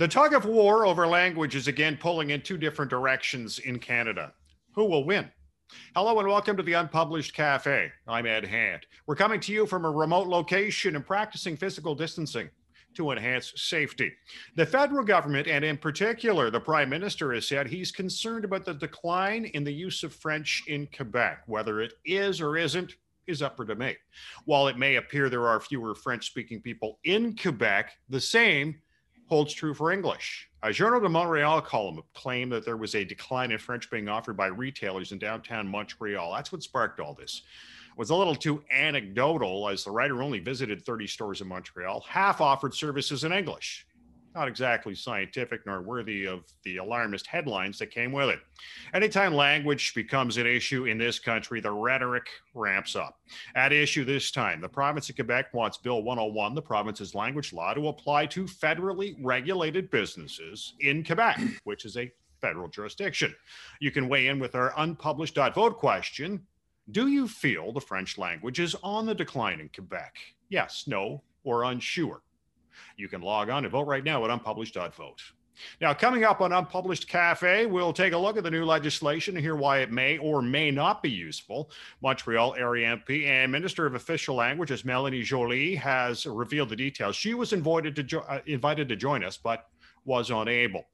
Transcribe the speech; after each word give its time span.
The 0.00 0.08
tug 0.08 0.32
of 0.32 0.46
war 0.46 0.86
over 0.86 1.06
language 1.06 1.54
is 1.54 1.68
again 1.68 1.98
pulling 2.00 2.30
in 2.30 2.40
two 2.40 2.56
different 2.56 2.90
directions 2.90 3.58
in 3.58 3.78
Canada. 3.78 4.32
Who 4.74 4.86
will 4.86 5.04
win? 5.04 5.30
Hello 5.94 6.18
and 6.18 6.26
welcome 6.26 6.56
to 6.56 6.62
the 6.62 6.72
Unpublished 6.72 7.34
Cafe. 7.34 7.92
I'm 8.08 8.24
Ed 8.24 8.46
Hand. 8.46 8.86
We're 9.06 9.14
coming 9.14 9.40
to 9.40 9.52
you 9.52 9.66
from 9.66 9.84
a 9.84 9.90
remote 9.90 10.26
location 10.26 10.96
and 10.96 11.04
practicing 11.04 11.54
physical 11.54 11.94
distancing 11.94 12.48
to 12.94 13.10
enhance 13.10 13.52
safety. 13.56 14.10
The 14.56 14.64
federal 14.64 15.04
government, 15.04 15.46
and 15.46 15.66
in 15.66 15.76
particular 15.76 16.50
the 16.50 16.60
prime 16.60 16.88
minister, 16.88 17.34
has 17.34 17.46
said 17.46 17.66
he's 17.66 17.92
concerned 17.92 18.46
about 18.46 18.64
the 18.64 18.72
decline 18.72 19.50
in 19.52 19.64
the 19.64 19.74
use 19.74 20.02
of 20.02 20.14
French 20.14 20.62
in 20.66 20.88
Quebec. 20.96 21.42
Whether 21.44 21.82
it 21.82 21.92
is 22.06 22.40
or 22.40 22.56
isn't 22.56 22.94
is 23.26 23.42
up 23.42 23.54
for 23.54 23.66
debate. 23.66 23.98
While 24.46 24.68
it 24.68 24.78
may 24.78 24.96
appear 24.96 25.28
there 25.28 25.46
are 25.46 25.60
fewer 25.60 25.94
French 25.94 26.24
speaking 26.24 26.62
people 26.62 27.00
in 27.04 27.36
Quebec, 27.36 27.92
the 28.08 28.18
same 28.18 28.80
holds 29.30 29.54
true 29.54 29.72
for 29.72 29.92
English. 29.92 30.50
A 30.64 30.72
Journal 30.72 31.00
de 31.00 31.08
Montreal 31.08 31.62
column 31.62 32.02
claimed 32.14 32.50
that 32.50 32.64
there 32.64 32.76
was 32.76 32.96
a 32.96 33.04
decline 33.04 33.52
in 33.52 33.58
French 33.58 33.88
being 33.88 34.08
offered 34.08 34.36
by 34.36 34.46
retailers 34.46 35.12
in 35.12 35.18
downtown 35.18 35.68
Montreal. 35.68 36.34
That's 36.34 36.50
what 36.50 36.64
sparked 36.64 36.98
all 36.98 37.14
this. 37.14 37.42
It 37.92 37.96
was 37.96 38.10
a 38.10 38.14
little 38.16 38.34
too 38.34 38.62
anecdotal 38.72 39.68
as 39.68 39.84
the 39.84 39.92
writer 39.92 40.20
only 40.20 40.40
visited 40.40 40.84
30 40.84 41.06
stores 41.06 41.40
in 41.40 41.46
Montreal. 41.46 42.04
Half 42.08 42.40
offered 42.40 42.74
services 42.74 43.22
in 43.22 43.32
English 43.32 43.86
not 44.34 44.48
exactly 44.48 44.94
scientific 44.94 45.66
nor 45.66 45.82
worthy 45.82 46.26
of 46.26 46.44
the 46.62 46.76
alarmist 46.76 47.26
headlines 47.26 47.78
that 47.78 47.90
came 47.90 48.12
with 48.12 48.28
it. 48.28 48.38
Anytime 48.94 49.34
language 49.34 49.94
becomes 49.94 50.36
an 50.36 50.46
issue 50.46 50.86
in 50.86 50.98
this 50.98 51.18
country, 51.18 51.60
the 51.60 51.70
rhetoric 51.70 52.26
ramps 52.54 52.94
up. 52.94 53.18
At 53.54 53.72
issue 53.72 54.04
this 54.04 54.30
time, 54.30 54.60
the 54.60 54.68
province 54.68 55.08
of 55.08 55.16
Quebec 55.16 55.52
wants 55.52 55.78
Bill 55.78 56.02
101, 56.02 56.54
the 56.54 56.62
province's 56.62 57.14
language 57.14 57.52
law, 57.52 57.74
to 57.74 57.88
apply 57.88 58.26
to 58.26 58.44
federally 58.44 59.16
regulated 59.20 59.90
businesses 59.90 60.74
in 60.80 61.04
Quebec, 61.04 61.40
which 61.64 61.84
is 61.84 61.96
a 61.96 62.12
federal 62.40 62.68
jurisdiction. 62.68 63.34
You 63.80 63.90
can 63.90 64.08
weigh 64.08 64.28
in 64.28 64.38
with 64.38 64.54
our 64.54 64.72
unpublished 64.76 65.36
vote 65.54 65.76
question. 65.76 66.46
Do 66.90 67.08
you 67.08 67.28
feel 67.28 67.72
the 67.72 67.80
French 67.80 68.18
language 68.18 68.58
is 68.58 68.74
on 68.82 69.06
the 69.06 69.14
decline 69.14 69.60
in 69.60 69.68
Quebec? 69.68 70.16
Yes, 70.48 70.84
no, 70.86 71.22
or 71.44 71.64
unsure. 71.64 72.22
You 72.96 73.08
can 73.08 73.20
log 73.20 73.50
on 73.50 73.64
and 73.64 73.72
vote 73.72 73.86
right 73.86 74.04
now 74.04 74.24
at 74.24 74.30
unpublished.vote. 74.30 75.22
Now, 75.80 75.94
coming 75.94 76.24
up 76.24 76.40
on 76.40 76.52
Unpublished 76.52 77.08
Cafe, 77.08 77.66
we'll 77.66 77.92
take 77.92 78.12
a 78.12 78.18
look 78.18 78.36
at 78.36 78.44
the 78.44 78.50
new 78.50 78.64
legislation 78.64 79.36
and 79.36 79.44
hear 79.44 79.56
why 79.56 79.78
it 79.78 79.90
may 79.90 80.18
or 80.18 80.42
may 80.42 80.70
not 80.70 81.02
be 81.02 81.10
useful. 81.10 81.70
Montreal 82.02 82.54
area 82.56 82.96
MP 82.96 83.26
and 83.26 83.50
Minister 83.50 83.86
of 83.86 83.94
Official 83.94 84.36
Languages 84.36 84.84
Melanie 84.84 85.22
Joly 85.22 85.74
has 85.76 86.26
revealed 86.26 86.68
the 86.68 86.76
details. 86.76 87.16
She 87.16 87.34
was 87.34 87.52
invited 87.52 87.94
to, 87.96 88.02
jo- 88.02 88.24
uh, 88.28 88.40
invited 88.46 88.88
to 88.88 88.96
join 88.96 89.24
us, 89.24 89.36
but 89.36 89.68
was 90.04 90.30
unable. 90.30 90.84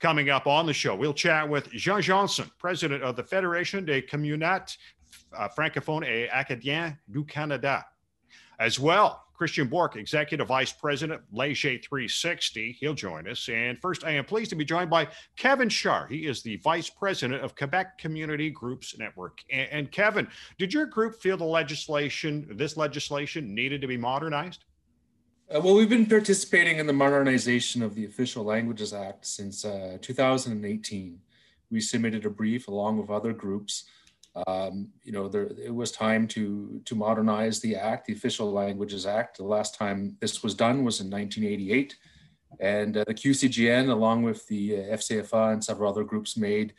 Coming 0.00 0.28
up 0.30 0.46
on 0.46 0.66
the 0.66 0.72
show, 0.72 0.94
we'll 0.94 1.14
chat 1.14 1.48
with 1.48 1.70
Jean 1.70 2.02
Johnson, 2.02 2.50
president 2.58 3.02
of 3.02 3.16
the 3.16 3.22
Fédération 3.22 3.84
des 3.84 4.02
communautés 4.02 4.76
uh, 5.36 5.48
francophones 5.48 6.04
et 6.04 6.28
acadiens 6.32 6.96
du 7.10 7.24
Canada. 7.24 7.86
As 8.58 8.80
well, 8.80 9.27
Christian 9.38 9.68
Bourque, 9.68 9.94
Executive 9.94 10.48
Vice 10.48 10.72
President, 10.72 11.22
Leger 11.32 11.78
360. 11.78 12.76
He'll 12.80 12.92
join 12.92 13.28
us. 13.28 13.48
And 13.48 13.80
first, 13.80 14.02
I 14.02 14.10
am 14.10 14.24
pleased 14.24 14.50
to 14.50 14.56
be 14.56 14.64
joined 14.64 14.90
by 14.90 15.06
Kevin 15.36 15.68
Shar. 15.68 16.08
He 16.08 16.26
is 16.26 16.42
the 16.42 16.56
Vice 16.56 16.90
President 16.90 17.44
of 17.44 17.54
Quebec 17.54 17.98
Community 17.98 18.50
Groups 18.50 18.98
Network. 18.98 19.38
And, 19.50 19.68
and 19.70 19.92
Kevin, 19.92 20.26
did 20.58 20.74
your 20.74 20.86
group 20.86 21.14
feel 21.14 21.36
the 21.36 21.44
legislation, 21.44 22.48
this 22.50 22.76
legislation, 22.76 23.54
needed 23.54 23.80
to 23.80 23.86
be 23.86 23.96
modernized? 23.96 24.64
Uh, 25.54 25.60
well, 25.60 25.76
we've 25.76 25.88
been 25.88 26.06
participating 26.06 26.78
in 26.78 26.88
the 26.88 26.92
modernization 26.92 27.80
of 27.80 27.94
the 27.94 28.04
Official 28.06 28.42
Languages 28.42 28.92
Act 28.92 29.24
since 29.24 29.64
uh, 29.64 29.98
2018. 30.02 31.20
We 31.70 31.80
submitted 31.80 32.26
a 32.26 32.30
brief 32.30 32.66
along 32.66 32.98
with 32.98 33.08
other 33.08 33.32
groups 33.32 33.84
um, 34.46 34.88
you 35.02 35.12
know, 35.12 35.28
there, 35.28 35.50
it 35.62 35.74
was 35.74 35.90
time 35.90 36.26
to 36.28 36.80
to 36.84 36.94
modernize 36.94 37.60
the 37.60 37.76
act, 37.76 38.06
the 38.06 38.12
Official 38.12 38.52
Languages 38.52 39.06
Act. 39.06 39.38
The 39.38 39.44
last 39.44 39.74
time 39.74 40.16
this 40.20 40.42
was 40.42 40.54
done 40.54 40.84
was 40.84 41.00
in 41.00 41.10
1988, 41.10 41.96
and 42.60 42.96
uh, 42.96 43.04
the 43.06 43.14
QCGN, 43.14 43.90
along 43.90 44.22
with 44.22 44.46
the 44.48 44.76
uh, 44.76 44.96
FCFA 44.96 45.52
and 45.54 45.64
several 45.64 45.90
other 45.90 46.04
groups, 46.04 46.36
made 46.36 46.74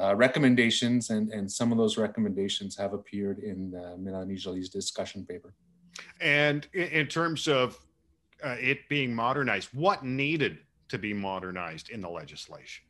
uh, 0.00 0.14
recommendations, 0.14 1.10
and 1.10 1.30
and 1.30 1.50
some 1.50 1.72
of 1.72 1.78
those 1.78 1.96
recommendations 1.96 2.76
have 2.76 2.92
appeared 2.92 3.40
in 3.40 3.74
uh, 3.74 3.96
Melanie 3.98 4.36
Joly's 4.36 4.68
discussion 4.68 5.24
paper. 5.24 5.54
And 6.20 6.66
in, 6.72 6.88
in 6.88 7.06
terms 7.06 7.48
of 7.48 7.78
uh, 8.42 8.56
it 8.60 8.88
being 8.88 9.14
modernized, 9.14 9.68
what 9.72 10.04
needed 10.04 10.58
to 10.88 10.98
be 10.98 11.12
modernized 11.12 11.90
in 11.90 12.00
the 12.00 12.10
legislation? 12.10 12.84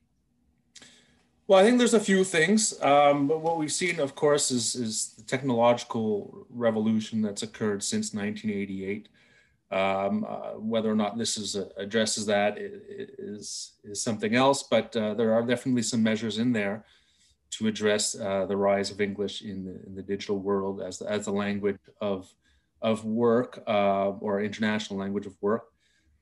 Well, 1.50 1.58
I 1.58 1.64
think 1.64 1.78
there's 1.78 1.94
a 1.94 1.98
few 1.98 2.22
things. 2.22 2.80
Um, 2.80 3.26
but 3.26 3.40
what 3.40 3.58
we've 3.58 3.72
seen, 3.72 3.98
of 3.98 4.14
course, 4.14 4.52
is, 4.52 4.76
is 4.76 5.14
the 5.16 5.24
technological 5.24 6.46
revolution 6.48 7.22
that's 7.22 7.42
occurred 7.42 7.82
since 7.82 8.14
1988. 8.14 9.08
Um, 9.72 10.24
uh, 10.28 10.60
whether 10.60 10.88
or 10.88 10.94
not 10.94 11.18
this 11.18 11.36
is, 11.36 11.56
uh, 11.56 11.68
addresses 11.76 12.24
that 12.26 12.56
is, 12.56 13.72
is 13.82 14.00
something 14.00 14.36
else, 14.36 14.62
but 14.62 14.94
uh, 14.94 15.14
there 15.14 15.34
are 15.34 15.42
definitely 15.42 15.82
some 15.82 16.04
measures 16.04 16.38
in 16.38 16.52
there 16.52 16.84
to 17.58 17.66
address 17.66 18.14
uh, 18.14 18.46
the 18.46 18.56
rise 18.56 18.92
of 18.92 19.00
English 19.00 19.42
in 19.42 19.64
the, 19.64 19.84
in 19.88 19.96
the 19.96 20.02
digital 20.02 20.38
world 20.38 20.80
as, 20.80 21.02
as 21.02 21.24
the 21.24 21.32
language 21.32 21.80
of, 22.00 22.32
of 22.80 23.04
work 23.04 23.60
uh, 23.66 24.10
or 24.20 24.40
international 24.40 25.00
language 25.00 25.26
of 25.26 25.34
work. 25.40 25.69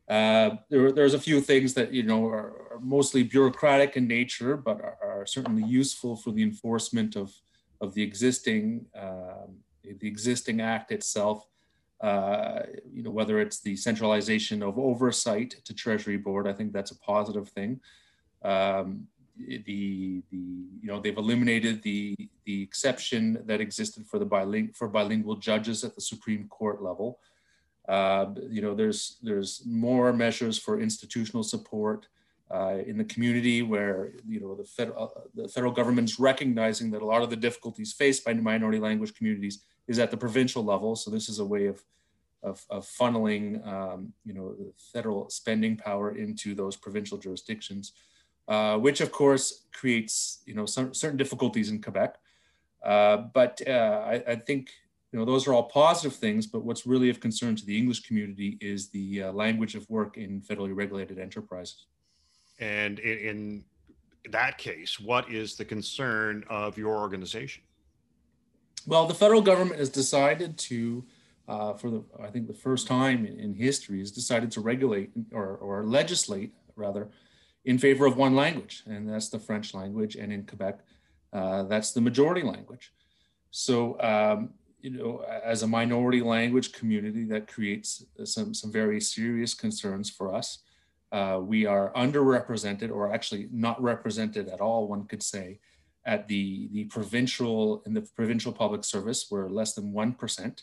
Uh, 0.09 0.57
there, 0.71 0.91
there's 0.91 1.13
a 1.13 1.21
few 1.21 1.41
things 1.41 1.75
that 1.75 1.93
you 1.93 2.03
know 2.03 2.27
are, 2.27 2.73
are 2.73 2.81
mostly 2.81 3.23
bureaucratic 3.23 3.97
in 3.97 4.09
nature, 4.09 4.57
but 4.57 4.81
are, 4.81 4.97
are, 5.03 5.27
certainly 5.27 5.63
useful 5.63 6.17
for 6.17 6.31
the 6.31 6.43
enforcement 6.43 7.15
of 7.15 7.35
of 7.81 7.93
the 7.95 8.03
existing 8.03 8.87
um, 8.99 9.57
the 9.83 10.09
existing 10.09 10.61
act 10.61 10.93
itself. 10.93 11.47
Uh, 12.01 12.61
you 12.91 13.03
know 13.03 13.11
whether 13.11 13.39
it's 13.39 13.61
the 13.61 13.77
centralization 13.77 14.63
of 14.63 14.79
oversight 14.79 15.57
to 15.65 15.75
Treasury 15.75 16.17
Board, 16.17 16.47
I 16.49 16.55
think 16.55 16.73
that's 16.73 16.93
a 16.93 16.99
positive 16.99 17.49
thing. 17.51 17.81
Um, 18.43 19.09
the 19.37 20.23
the 20.31 20.37
you 20.37 20.89
know 20.89 21.01
they've 21.01 21.19
eliminated 21.19 21.83
the 21.83 22.17
the 22.47 22.63
exception 22.63 23.43
that 23.45 23.61
existed 23.61 24.07
for 24.07 24.19
the 24.19 24.25
biling- 24.25 24.73
for 24.73 24.89
bilingual 24.89 25.37
judges 25.37 25.85
at 25.85 25.95
the 25.95 26.01
Supreme 26.01 26.49
Court 26.49 26.83
level. 26.83 27.19
Uh, 27.89 28.27
you 28.51 28.61
know, 28.61 28.75
there's 28.75 29.17
there's 29.23 29.63
more 29.65 30.13
measures 30.13 30.59
for 30.59 30.79
institutional 30.79 31.43
support 31.43 32.07
uh, 32.51 32.79
in 32.87 32.99
the 32.99 33.05
community 33.05 33.63
where 33.63 34.13
you 34.27 34.41
know 34.41 34.55
the 34.55 34.65
federal 34.65 35.13
uh, 35.17 35.21
the 35.35 35.49
federal 35.49 35.73
government's 35.73 36.21
recognizing 36.21 36.91
that 36.91 37.03
a 37.03 37.05
lot 37.05 37.23
of 37.23 37.31
the 37.31 37.37
difficulties 37.37 37.93
faced 37.93 38.25
by 38.25 38.35
minority 38.35 38.79
language 38.79 39.15
communities 39.15 39.65
is 39.87 39.99
at 39.99 40.11
the 40.11 40.17
provincial 40.17 40.63
level. 40.63 40.97
So 40.97 41.11
this 41.11 41.29
is 41.31 41.39
a 41.39 41.45
way 41.45 41.67
of 41.67 41.83
of, 42.43 42.65
of 42.69 42.87
funneling 42.87 43.67
um, 43.67 44.13
you 44.25 44.35
know 44.35 44.55
federal 44.93 45.31
spending 45.31 45.77
power 45.77 46.15
into 46.15 46.55
those 46.55 46.77
provincial 46.77 47.17
jurisdictions, 47.17 47.93
uh, 48.49 48.77
which 48.77 49.01
of 49.01 49.13
course 49.13 49.65
creates 49.73 50.43
you 50.45 50.55
know 50.55 50.67
some 50.67 50.93
certain 50.93 51.17
difficulties 51.17 51.71
in 51.71 51.81
Quebec. 51.81 52.17
Uh, 52.83 53.17
but 53.35 53.61
I, 53.67 54.23
I 54.29 54.37
think 54.37 54.71
you 55.13 55.19
know, 55.19 55.25
those 55.25 55.47
are 55.47 55.55
all 55.55 55.65
positive 55.65 56.15
things, 56.15 56.47
but 56.47 56.65
what's 56.65 56.87
really 56.87 57.09
of 57.09 57.19
concern 57.19 57.57
to 57.57 57.65
the 57.65 57.77
English 57.77 58.01
community 58.01 58.59
is 58.61 58.91
the 58.91 59.25
uh, 59.25 59.33
language 59.33 59.75
of 59.75 59.89
work 59.89 60.19
in 60.19 60.41
federally 60.43 60.77
regulated 60.77 61.19
enterprises. 61.19 61.87
And 62.61 62.99
in, 62.99 63.19
in, 63.19 63.65
that 64.31 64.59
case, 64.59 65.01
what 65.01 65.33
is 65.33 65.55
the 65.55 65.65
concern 65.65 66.45
of 66.51 66.77
your 66.77 66.99
organization? 66.99 67.63
Well, 68.87 69.07
the 69.07 69.15
federal 69.15 69.41
government 69.41 69.79
has 69.79 69.89
decided 69.89 70.59
to, 70.59 71.05
uh, 71.47 71.73
for 71.75 71.91
the 71.91 72.05
I 72.23 72.27
think 72.27 72.47
the 72.47 72.53
first 72.53 72.87
time 72.87 73.25
in 73.25 73.55
history, 73.55 74.01
has 74.01 74.11
decided 74.11 74.51
to 74.51 74.61
regulate 74.61 75.13
or, 75.33 75.57
or 75.57 75.85
legislate 75.85 76.53
rather 76.77 77.09
in 77.65 77.79
favor 77.79 78.05
of 78.05 78.19
one 78.19 78.35
language, 78.35 78.83
and 78.87 79.09
that's 79.09 79.31
the 79.31 79.39
French 79.39 79.73
language. 79.73 80.17
And 80.17 80.31
in 80.31 80.45
Quebec, 80.45 80.81
uh, 81.33 81.63
that's 81.63 81.93
the 81.93 82.01
majority 82.03 82.43
language. 82.43 82.93
So 83.51 83.99
um, 84.01 84.51
you 84.81 84.91
know, 84.91 85.25
as 85.45 85.63
a 85.63 85.67
minority 85.67 86.21
language 86.21 86.73
community, 86.73 87.25
that 87.25 87.49
creates 87.49 88.05
some, 88.25 88.55
some 88.55 88.71
very 88.71 89.01
serious 89.01 89.55
concerns 89.55 90.09
for 90.11 90.35
us. 90.35 90.59
Uh, 91.11 91.41
we 91.43 91.67
are 91.67 91.93
underrepresented, 91.95 92.91
or 92.91 93.13
actually 93.13 93.49
not 93.51 93.81
represented 93.83 94.49
at 94.49 94.61
all, 94.61 94.87
one 94.87 95.05
could 95.05 95.23
say, 95.23 95.59
at 96.05 96.29
the, 96.29 96.69
the 96.73 96.85
provincial, 96.85 97.83
in 97.87 97.95
the 97.95 98.03
provincial 98.17 98.53
public 98.53 98.85
service, 98.85 99.27
we're 99.31 99.49
less 99.49 99.75
than 99.75 99.93
1%. 99.93 100.63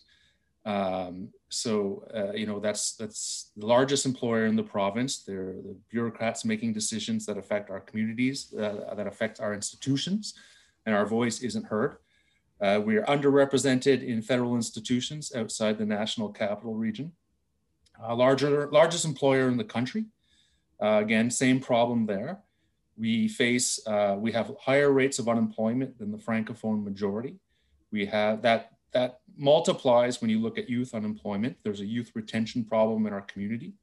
Um, 0.65 1.29
so, 1.49 2.07
uh, 2.15 2.33
you 2.33 2.47
know, 2.47 2.59
that's, 2.59 2.95
that's 2.95 3.51
the 3.55 3.65
largest 3.65 4.05
employer 4.05 4.45
in 4.47 4.55
the 4.55 4.63
province. 4.63 5.19
They're 5.19 5.53
the 5.53 5.75
bureaucrats 5.89 6.45
making 6.45 6.73
decisions 6.73 7.25
that 7.27 7.37
affect 7.37 7.69
our 7.69 7.79
communities, 7.79 8.53
uh, 8.53 8.93
that 8.95 9.07
affect 9.07 9.39
our 9.39 9.53
institutions, 9.53 10.33
and 10.85 10.95
our 10.95 11.05
voice 11.05 11.41
isn't 11.41 11.65
heard. 11.65 11.97
Uh, 12.61 12.81
we 12.83 12.97
are 12.97 13.03
underrepresented 13.03 14.05
in 14.05 14.21
federal 14.21 14.55
institutions 14.55 15.33
outside 15.35 15.77
the 15.77 15.85
national 15.85 16.29
capital 16.29 16.73
region. 16.73 17.11
Uh, 18.01 18.15
larger, 18.15 18.69
largest 18.71 19.05
employer 19.05 19.47
in 19.47 19.57
the 19.57 19.63
country. 19.63 20.05
Uh, 20.81 20.99
again, 21.01 21.29
same 21.29 21.59
problem 21.59 22.05
there. 22.05 22.39
We 22.97 23.27
face, 23.27 23.85
uh, 23.87 24.15
we 24.17 24.31
have 24.31 24.51
higher 24.59 24.91
rates 24.91 25.19
of 25.19 25.27
unemployment 25.27 25.97
than 25.99 26.11
the 26.11 26.17
Francophone 26.17 26.83
majority. 26.83 27.35
We 27.91 28.05
have 28.07 28.41
that, 28.43 28.71
that 28.91 29.19
multiplies 29.37 30.21
when 30.21 30.29
you 30.29 30.39
look 30.39 30.57
at 30.57 30.69
youth 30.69 30.93
unemployment. 30.93 31.57
There's 31.63 31.81
a 31.81 31.85
youth 31.85 32.11
retention 32.15 32.63
problem 32.63 33.05
in 33.05 33.13
our 33.13 33.21
community. 33.21 33.73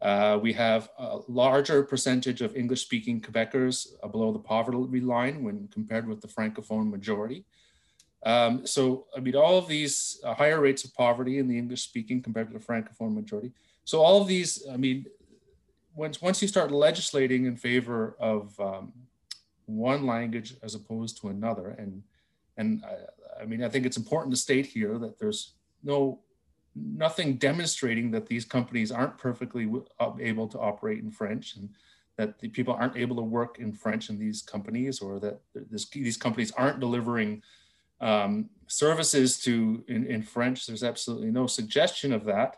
Uh, 0.00 0.38
we 0.40 0.52
have 0.52 0.90
a 0.98 1.18
larger 1.28 1.82
percentage 1.82 2.40
of 2.40 2.54
English 2.54 2.82
speaking 2.82 3.20
Quebecers 3.20 3.88
below 4.12 4.32
the 4.32 4.38
poverty 4.38 5.00
line 5.00 5.42
when 5.42 5.68
compared 5.68 6.06
with 6.06 6.20
the 6.20 6.28
Francophone 6.28 6.90
majority. 6.90 7.44
Um, 8.24 8.66
so, 8.66 9.06
I 9.16 9.20
mean, 9.20 9.36
all 9.36 9.58
of 9.58 9.68
these 9.68 10.20
uh, 10.24 10.34
higher 10.34 10.60
rates 10.60 10.84
of 10.84 10.94
poverty 10.94 11.38
in 11.38 11.46
the 11.46 11.56
English 11.56 11.82
speaking 11.82 12.20
compared 12.20 12.48
to 12.48 12.58
the 12.58 12.64
Francophone 12.64 13.14
majority. 13.14 13.52
So, 13.84 14.00
all 14.00 14.20
of 14.20 14.28
these, 14.28 14.66
I 14.70 14.76
mean, 14.76 15.06
once, 15.94 16.20
once 16.20 16.42
you 16.42 16.48
start 16.48 16.70
legislating 16.70 17.46
in 17.46 17.56
favor 17.56 18.16
of 18.20 18.58
um, 18.60 18.92
one 19.66 20.06
language 20.06 20.54
as 20.62 20.74
opposed 20.74 21.20
to 21.20 21.28
another, 21.28 21.70
and, 21.78 22.02
and 22.56 22.84
I, 22.84 23.42
I 23.42 23.44
mean, 23.46 23.62
I 23.62 23.68
think 23.68 23.86
it's 23.86 23.96
important 23.96 24.34
to 24.34 24.40
state 24.40 24.66
here 24.66 24.98
that 24.98 25.18
there's 25.18 25.54
no 25.82 26.20
nothing 26.74 27.36
demonstrating 27.36 28.10
that 28.12 28.26
these 28.26 28.44
companies 28.44 28.92
aren't 28.92 29.18
perfectly 29.18 29.68
able 30.20 30.46
to 30.48 30.58
operate 30.58 30.98
in 30.98 31.10
French 31.10 31.56
and 31.56 31.70
that 32.16 32.38
the 32.38 32.48
people 32.48 32.74
aren't 32.74 32.96
able 32.96 33.16
to 33.16 33.22
work 33.22 33.58
in 33.58 33.72
French 33.72 34.10
in 34.10 34.18
these 34.18 34.42
companies 34.42 35.00
or 35.00 35.18
that 35.20 35.40
this, 35.54 35.88
these 35.88 36.16
companies 36.16 36.52
aren't 36.52 36.80
delivering 36.80 37.42
um, 38.00 38.48
services 38.66 39.38
to 39.40 39.84
in, 39.88 40.06
in, 40.06 40.22
French. 40.22 40.66
There's 40.66 40.84
absolutely 40.84 41.30
no 41.30 41.46
suggestion 41.46 42.12
of 42.12 42.24
that. 42.24 42.56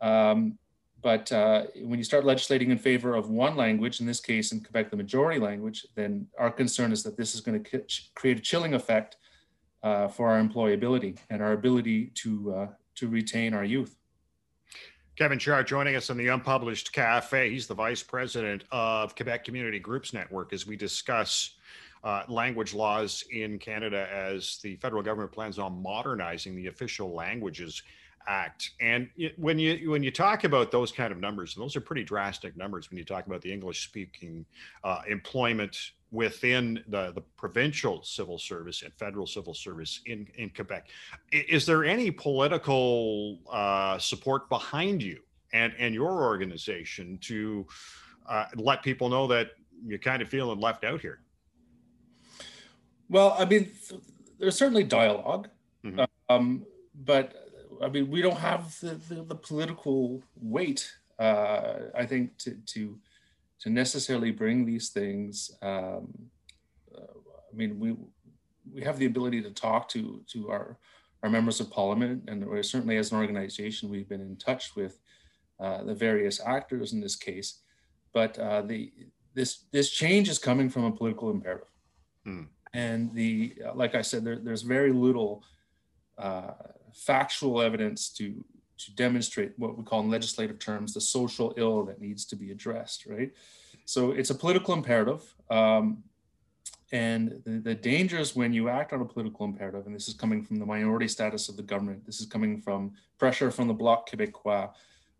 Um, 0.00 0.58
but 1.00 1.30
uh, 1.32 1.64
when 1.82 1.98
you 1.98 2.04
start 2.04 2.24
legislating 2.24 2.70
in 2.70 2.78
favor 2.78 3.14
of 3.14 3.30
one 3.30 3.56
language, 3.56 4.00
in 4.00 4.06
this 4.06 4.20
case 4.20 4.52
in 4.52 4.60
Quebec, 4.60 4.90
the 4.90 4.96
majority 4.96 5.40
language, 5.40 5.86
then 5.94 6.26
our 6.38 6.50
concern 6.50 6.92
is 6.92 7.02
that 7.04 7.16
this 7.16 7.34
is 7.34 7.40
going 7.40 7.62
to 7.62 7.82
create 8.14 8.38
a 8.38 8.42
chilling 8.42 8.74
effect 8.74 9.16
uh, 9.82 10.08
for 10.08 10.30
our 10.30 10.42
employability 10.42 11.16
and 11.30 11.40
our 11.40 11.52
ability 11.52 12.06
to 12.14 12.52
uh, 12.52 12.66
to 12.96 13.08
retain 13.08 13.54
our 13.54 13.64
youth. 13.64 13.96
Kevin 15.16 15.38
Char 15.38 15.62
joining 15.64 15.96
us 15.96 16.10
on 16.10 16.16
the 16.16 16.28
Unpublished 16.28 16.92
Cafe. 16.92 17.50
He's 17.50 17.66
the 17.66 17.74
vice 17.74 18.02
president 18.02 18.64
of 18.70 19.16
Quebec 19.16 19.44
Community 19.44 19.78
Groups 19.78 20.12
Network 20.12 20.52
as 20.52 20.66
we 20.66 20.76
discuss 20.76 21.56
uh, 22.04 22.22
language 22.28 22.74
laws 22.74 23.24
in 23.30 23.58
Canada 23.58 24.08
as 24.12 24.58
the 24.62 24.76
federal 24.76 25.02
government 25.02 25.32
plans 25.32 25.58
on 25.58 25.82
modernizing 25.82 26.54
the 26.56 26.66
official 26.66 27.14
languages 27.14 27.82
act. 28.26 28.72
And 28.80 29.08
when 29.36 29.58
you 29.58 29.90
when 29.90 30.02
you 30.02 30.10
talk 30.10 30.44
about 30.44 30.70
those 30.70 30.92
kind 30.92 31.12
of 31.12 31.18
numbers, 31.18 31.56
and 31.56 31.64
those 31.64 31.76
are 31.76 31.80
pretty 31.80 32.04
drastic 32.04 32.56
numbers 32.56 32.90
when 32.90 32.98
you 32.98 33.04
talk 33.04 33.26
about 33.26 33.40
the 33.40 33.52
English 33.52 33.84
speaking 33.84 34.44
uh, 34.84 35.00
employment 35.08 35.92
within 36.10 36.82
the, 36.88 37.12
the 37.12 37.20
provincial 37.36 38.02
civil 38.02 38.38
service 38.38 38.82
and 38.82 38.92
federal 38.94 39.26
civil 39.26 39.52
service 39.52 40.00
in, 40.06 40.26
in 40.36 40.48
Quebec. 40.50 40.88
Is 41.32 41.66
there 41.66 41.84
any 41.84 42.10
political 42.10 43.38
uh, 43.50 43.98
support 43.98 44.48
behind 44.48 45.02
you 45.02 45.20
and, 45.52 45.74
and 45.78 45.94
your 45.94 46.22
organization 46.24 47.18
to 47.22 47.66
uh, 48.26 48.46
let 48.54 48.82
people 48.82 49.08
know 49.08 49.26
that 49.26 49.50
you're 49.84 49.98
kind 49.98 50.22
of 50.22 50.28
feeling 50.28 50.58
left 50.58 50.84
out 50.84 51.00
here? 51.00 51.20
Well, 53.08 53.34
I 53.38 53.44
mean, 53.44 53.70
there's 54.38 54.56
certainly 54.56 54.84
dialog 54.84 55.48
mm-hmm. 55.84 56.00
um, 56.28 56.66
but 56.94 57.48
I 57.82 57.88
mean, 57.88 58.10
we 58.10 58.22
don't 58.22 58.38
have 58.38 58.78
the, 58.80 58.94
the, 59.08 59.22
the 59.22 59.34
political 59.34 60.22
weight, 60.40 60.90
uh, 61.18 61.74
I 61.96 62.06
think, 62.06 62.36
to, 62.38 62.56
to 62.66 62.98
to 63.60 63.70
necessarily 63.70 64.30
bring 64.30 64.64
these 64.64 64.90
things. 64.90 65.50
Um, 65.62 66.12
uh, 66.96 67.14
I 67.52 67.56
mean, 67.56 67.78
we 67.78 67.96
we 68.72 68.82
have 68.82 68.98
the 68.98 69.06
ability 69.06 69.42
to 69.42 69.50
talk 69.50 69.88
to 69.90 70.22
to 70.32 70.50
our 70.50 70.78
our 71.22 71.30
members 71.30 71.60
of 71.60 71.70
parliament, 71.70 72.28
and 72.28 72.44
certainly 72.64 72.96
as 72.96 73.12
an 73.12 73.18
organization, 73.18 73.90
we've 73.90 74.08
been 74.08 74.20
in 74.20 74.36
touch 74.36 74.76
with 74.76 74.98
uh, 75.58 75.82
the 75.82 75.94
various 75.94 76.40
actors 76.44 76.92
in 76.92 77.00
this 77.00 77.16
case. 77.16 77.60
But 78.12 78.38
uh, 78.38 78.62
the 78.62 78.92
this 79.34 79.64
this 79.72 79.90
change 79.90 80.28
is 80.28 80.38
coming 80.38 80.68
from 80.70 80.84
a 80.84 80.92
political 80.92 81.30
imperative, 81.30 81.68
hmm. 82.24 82.44
And 82.74 83.12
the 83.14 83.54
like 83.74 83.94
I 83.94 84.02
said, 84.02 84.24
there, 84.24 84.36
there's 84.36 84.62
very 84.62 84.92
little 84.92 85.42
uh, 86.16 86.52
factual 86.92 87.60
evidence 87.62 88.10
to 88.10 88.44
to 88.78 88.94
demonstrate 88.94 89.52
what 89.56 89.76
we 89.76 89.84
call 89.84 90.00
in 90.00 90.10
legislative 90.10 90.58
terms 90.58 90.94
the 90.94 91.00
social 91.00 91.52
ill 91.56 91.84
that 91.84 92.00
needs 92.00 92.24
to 92.26 92.36
be 92.36 92.52
addressed, 92.52 93.06
right? 93.06 93.32
So 93.84 94.12
it's 94.12 94.30
a 94.30 94.34
political 94.34 94.74
imperative. 94.74 95.34
Um, 95.50 96.04
and 96.92 97.42
the, 97.44 97.58
the 97.58 97.74
dangers 97.74 98.34
when 98.34 98.52
you 98.52 98.68
act 98.68 98.92
on 98.92 99.00
a 99.00 99.04
political 99.04 99.44
imperative, 99.44 99.86
and 99.86 99.94
this 99.94 100.08
is 100.08 100.14
coming 100.14 100.44
from 100.44 100.56
the 100.56 100.66
minority 100.66 101.08
status 101.08 101.48
of 101.48 101.56
the 101.56 101.62
government, 101.62 102.06
this 102.06 102.20
is 102.20 102.26
coming 102.26 102.60
from 102.60 102.92
pressure 103.18 103.50
from 103.50 103.68
the 103.68 103.74
Bloc 103.74 104.08
Québécois, 104.08 104.70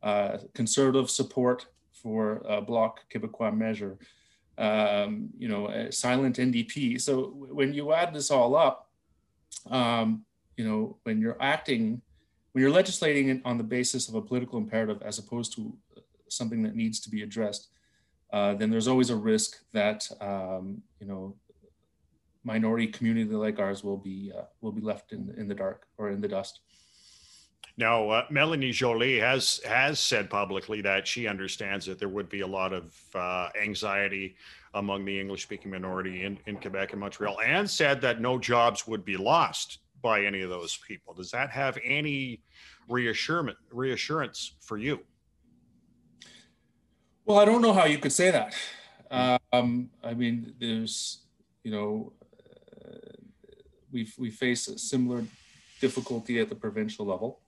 uh, 0.03 0.39
conservative 0.55 1.11
support 1.11 1.67
for 1.93 2.43
a 2.49 2.61
Bloc 2.63 3.01
Québécois 3.13 3.55
measure, 3.55 3.99
um, 4.59 5.31
you 5.39 5.49
know, 5.49 5.89
silent 5.91 6.37
NDP. 6.37 7.01
So 7.01 7.33
when 7.51 7.73
you 7.73 7.93
add 7.93 8.13
this 8.13 8.31
all 8.31 8.57
up, 8.57 8.91
um, 9.71 10.25
you 10.57 10.65
know, 10.69 10.99
when 11.05 11.21
you're 11.21 11.41
acting 11.41 12.03
when 12.53 12.63
you're 12.63 12.73
legislating 12.73 13.41
on 13.45 13.57
the 13.59 13.65
basis 13.65 14.09
of 14.09 14.15
a 14.15 14.23
political 14.23 14.59
imperative 14.59 15.01
as 15.03 15.19
opposed 15.19 15.55
to 15.55 15.77
something 16.29 16.63
that 16.63 16.75
needs 16.75 16.99
to 17.01 17.11
be 17.11 17.23
addressed, 17.23 17.69
uh, 18.33 18.55
then 18.55 18.71
there's 18.71 18.89
always 18.89 19.11
a 19.11 19.17
risk 19.17 19.59
that 19.73 20.09
um, 20.21 20.83
you 21.01 21.07
know 21.07 21.37
minority 22.45 22.87
community 22.87 23.31
like 23.31 23.59
ours 23.59 23.85
will 23.85 23.97
be 23.97 24.33
uh, 24.37 24.43
will 24.61 24.73
be 24.73 24.81
left 24.81 25.13
in 25.13 25.33
in 25.37 25.47
the 25.49 25.55
dark 25.55 25.87
or 25.99 26.11
in 26.11 26.21
the 26.21 26.29
dust. 26.29 26.61
Now, 27.77 28.09
uh, 28.11 28.27
Melanie 28.29 28.73
Joly 28.73 29.21
has 29.21 29.61
has 29.65 30.01
said 30.01 30.29
publicly 30.29 30.81
that 30.83 31.07
she 31.07 31.29
understands 31.29 31.87
that 31.87 31.99
there 31.99 32.09
would 32.09 32.29
be 32.29 32.41
a 32.41 32.47
lot 32.47 32.73
of 32.73 32.93
uh, 33.15 33.51
anxiety 33.61 34.37
among 34.75 35.05
the 35.05 35.19
English-speaking 35.19 35.71
minority 35.71 36.25
in, 36.25 36.39
in 36.47 36.57
Quebec 36.57 36.93
and 36.93 37.01
Montreal, 37.01 37.41
and 37.41 37.71
said 37.71 38.01
that 38.01 38.21
no 38.21 38.39
jobs 38.39 38.87
would 38.87 39.05
be 39.05 39.17
lost 39.17 39.79
by 40.03 40.25
any 40.25 40.43
of 40.43 40.51
those 40.51 40.77
people. 40.87 41.15
Does 41.15 41.31
that 41.31 41.51
have 41.51 41.79
any 41.85 42.43
reassurance 42.89 43.59
reassurance 43.71 44.57
for 44.61 44.77
you? 44.77 45.01
Well, 47.25 47.39
I 47.39 47.45
don't 47.45 47.63
know 47.63 47.73
how 47.73 47.85
you 47.85 47.99
could 47.99 48.13
say 48.13 48.31
that. 48.31 48.55
Um, 49.53 49.91
I 50.03 50.15
mean, 50.15 50.55
there's, 50.59 51.23
you 51.63 51.71
know, 51.71 52.13
uh, 52.85 53.13
we 53.93 54.09
we 54.19 54.31
face 54.31 54.67
a 54.69 54.79
similar 54.79 55.25
difficulty 55.81 56.41
at 56.41 56.49
the 56.49 56.55
provincial 56.55 57.07
level. 57.07 57.41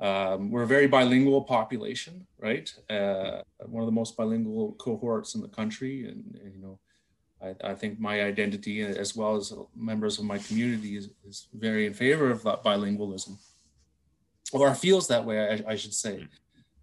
Um, 0.00 0.50
we're 0.50 0.62
a 0.62 0.66
very 0.66 0.86
bilingual 0.86 1.42
population, 1.42 2.26
right? 2.38 2.72
Uh, 2.88 3.42
one 3.66 3.82
of 3.82 3.86
the 3.86 3.92
most 3.92 4.16
bilingual 4.16 4.72
cohorts 4.78 5.34
in 5.34 5.42
the 5.42 5.48
country, 5.48 6.08
and, 6.08 6.38
and 6.42 6.54
you 6.54 6.62
know, 6.62 6.78
I, 7.42 7.72
I, 7.72 7.74
think 7.74 8.00
my 8.00 8.22
identity, 8.22 8.80
as 8.80 9.14
well 9.14 9.36
as 9.36 9.52
members 9.76 10.18
of 10.18 10.24
my 10.24 10.38
community, 10.38 10.96
is, 10.96 11.10
is 11.28 11.48
very 11.52 11.84
in 11.84 11.92
favor 11.92 12.30
of 12.30 12.42
that 12.44 12.64
bilingualism, 12.64 13.36
or 14.52 14.74
feels 14.74 15.06
that 15.08 15.24
way, 15.24 15.62
I, 15.66 15.72
I 15.72 15.76
should 15.76 15.94
say. 15.94 16.26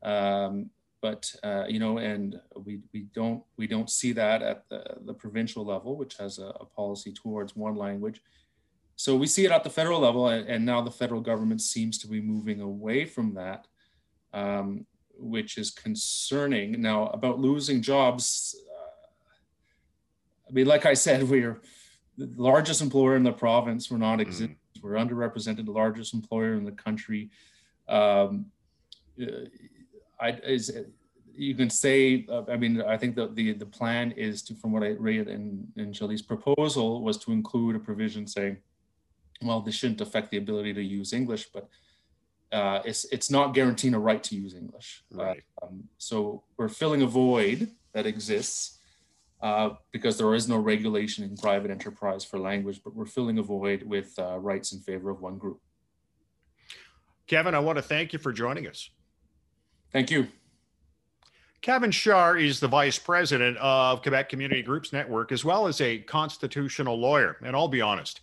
Um, 0.03 0.69
but 1.01 1.33
uh, 1.43 1.65
you 1.67 1.79
know, 1.79 1.97
and 1.97 2.39
we 2.65 2.79
we 2.93 3.01
don't 3.13 3.43
we 3.57 3.67
don't 3.67 3.89
see 3.89 4.11
that 4.13 4.41
at 4.41 4.67
the, 4.69 4.83
the 5.05 5.13
provincial 5.13 5.65
level, 5.65 5.95
which 5.95 6.17
has 6.17 6.39
a, 6.39 6.47
a, 6.47 6.65
policy 6.65 7.11
towards 7.11 7.55
one 7.55 7.75
language. 7.75 8.21
So 8.97 9.15
we 9.15 9.27
see 9.27 9.45
it 9.45 9.51
at 9.51 9.63
the 9.63 9.69
federal 9.69 9.99
level, 9.99 10.27
and, 10.27 10.65
now 10.65 10.81
the 10.81 10.89
federal 10.89 11.21
government 11.21 11.61
seems 11.61 11.99
to 11.99 12.07
be 12.07 12.19
moving 12.19 12.61
away 12.61 13.05
from 13.05 13.35
that, 13.35 13.67
um, 14.33 14.87
which 15.13 15.59
is 15.59 15.69
concerning. 15.69 16.81
Now 16.81 17.07
about 17.09 17.39
losing 17.39 17.83
jobs, 17.83 18.55
I 20.49 20.51
mean, 20.51 20.65
like 20.65 20.87
I 20.87 20.95
said, 20.95 21.23
we're 21.29 21.61
the 22.17 22.29
largest 22.37 22.81
employer 22.81 23.15
in 23.15 23.21
the 23.21 23.31
province. 23.31 23.91
We're 23.91 23.97
not 23.97 24.19
exist. 24.19 24.49
Mm. 24.49 24.81
We're 24.81 24.93
underrepresented, 24.93 25.65
the 25.65 25.71
largest 25.71 26.15
employer 26.15 26.55
in 26.55 26.65
the 26.65 26.71
country. 26.71 27.29
Um, 27.87 28.47
uh, 29.21 29.45
I, 30.19 30.31
is, 30.43 30.75
you 31.35 31.53
can 31.53 31.69
say, 31.69 32.25
uh, 32.31 32.43
I 32.49 32.57
mean, 32.57 32.81
I 32.81 32.97
think 32.97 33.15
that 33.17 33.35
the, 33.35 33.53
the 33.53 33.65
plan 33.67 34.11
is 34.13 34.41
to, 34.43 34.55
from 34.55 34.71
what 34.71 34.81
I 34.81 34.89
read 34.97 35.27
in, 35.27 35.67
in 35.75 35.93
Joly's 35.93 36.23
proposal, 36.23 37.03
was 37.03 37.17
to 37.19 37.31
include 37.31 37.75
a 37.75 37.79
provision 37.79 38.25
saying, 38.25 38.57
well, 39.41 39.61
this 39.61 39.75
shouldn't 39.75 40.01
affect 40.01 40.31
the 40.31 40.37
ability 40.37 40.73
to 40.73 40.81
use 40.81 41.13
English, 41.13 41.47
but 41.53 41.69
uh, 42.51 42.81
it's, 42.85 43.05
it's 43.11 43.29
not 43.29 43.53
guaranteeing 43.53 43.93
a 43.93 43.99
right 43.99 44.23
to 44.23 44.35
use 44.35 44.55
English. 44.55 45.03
Right. 45.11 45.43
Um, 45.61 45.83
so 45.97 46.43
we're 46.57 46.69
filling 46.69 47.01
a 47.01 47.07
void 47.07 47.69
that 47.93 48.05
exists 48.05 48.79
uh, 49.41 49.71
because 49.91 50.17
there 50.17 50.33
is 50.33 50.47
no 50.47 50.57
regulation 50.57 51.23
in 51.23 51.37
private 51.37 51.69
enterprise 51.69 52.23
for 52.23 52.39
language, 52.39 52.81
but 52.83 52.95
we're 52.95 53.05
filling 53.05 53.37
a 53.37 53.43
void 53.43 53.83
with 53.83 54.17
uh, 54.17 54.37
rights 54.39 54.71
in 54.71 54.79
favor 54.79 55.09
of 55.09 55.21
one 55.21 55.37
group. 55.37 55.59
Kevin, 57.27 57.53
I 57.53 57.59
want 57.59 57.77
to 57.77 57.81
thank 57.81 58.13
you 58.13 58.19
for 58.19 58.31
joining 58.31 58.67
us. 58.67 58.89
Thank 59.91 60.09
you. 60.09 60.27
Kevin 61.61 61.91
Shar 61.91 62.37
is 62.37 62.59
the 62.59 62.67
vice 62.67 62.97
president 62.97 63.57
of 63.57 64.01
Quebec 64.01 64.29
Community 64.29 64.61
Groups 64.61 64.93
Network, 64.93 65.31
as 65.31 65.43
well 65.43 65.67
as 65.67 65.81
a 65.81 65.99
constitutional 65.99 66.97
lawyer. 66.97 67.37
And 67.43 67.55
I'll 67.55 67.67
be 67.67 67.81
honest, 67.81 68.21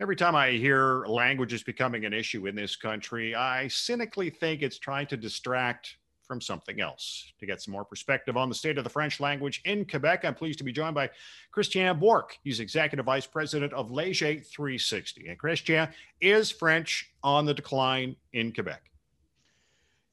every 0.00 0.16
time 0.16 0.34
I 0.34 0.52
hear 0.52 1.04
language 1.06 1.52
is 1.52 1.62
becoming 1.62 2.06
an 2.06 2.14
issue 2.14 2.46
in 2.46 2.54
this 2.54 2.74
country, 2.74 3.34
I 3.34 3.68
cynically 3.68 4.30
think 4.30 4.62
it's 4.62 4.78
trying 4.78 5.06
to 5.08 5.16
distract 5.16 5.96
from 6.26 6.40
something 6.40 6.80
else. 6.80 7.32
To 7.40 7.46
get 7.46 7.60
some 7.60 7.72
more 7.72 7.84
perspective 7.84 8.36
on 8.36 8.48
the 8.48 8.54
state 8.54 8.78
of 8.78 8.84
the 8.84 8.90
French 8.90 9.20
language 9.20 9.60
in 9.64 9.84
Quebec, 9.84 10.24
I'm 10.24 10.34
pleased 10.34 10.58
to 10.58 10.64
be 10.64 10.72
joined 10.72 10.94
by 10.94 11.10
Christian 11.50 11.98
Bourque. 11.98 12.38
He's 12.42 12.60
executive 12.60 13.04
vice 13.04 13.26
president 13.26 13.72
of 13.74 13.90
Leger 13.90 14.40
360. 14.40 15.28
And 15.28 15.38
Christian, 15.38 15.88
is 16.20 16.50
French 16.50 17.12
on 17.22 17.44
the 17.44 17.54
decline 17.54 18.16
in 18.32 18.52
Quebec? 18.52 18.90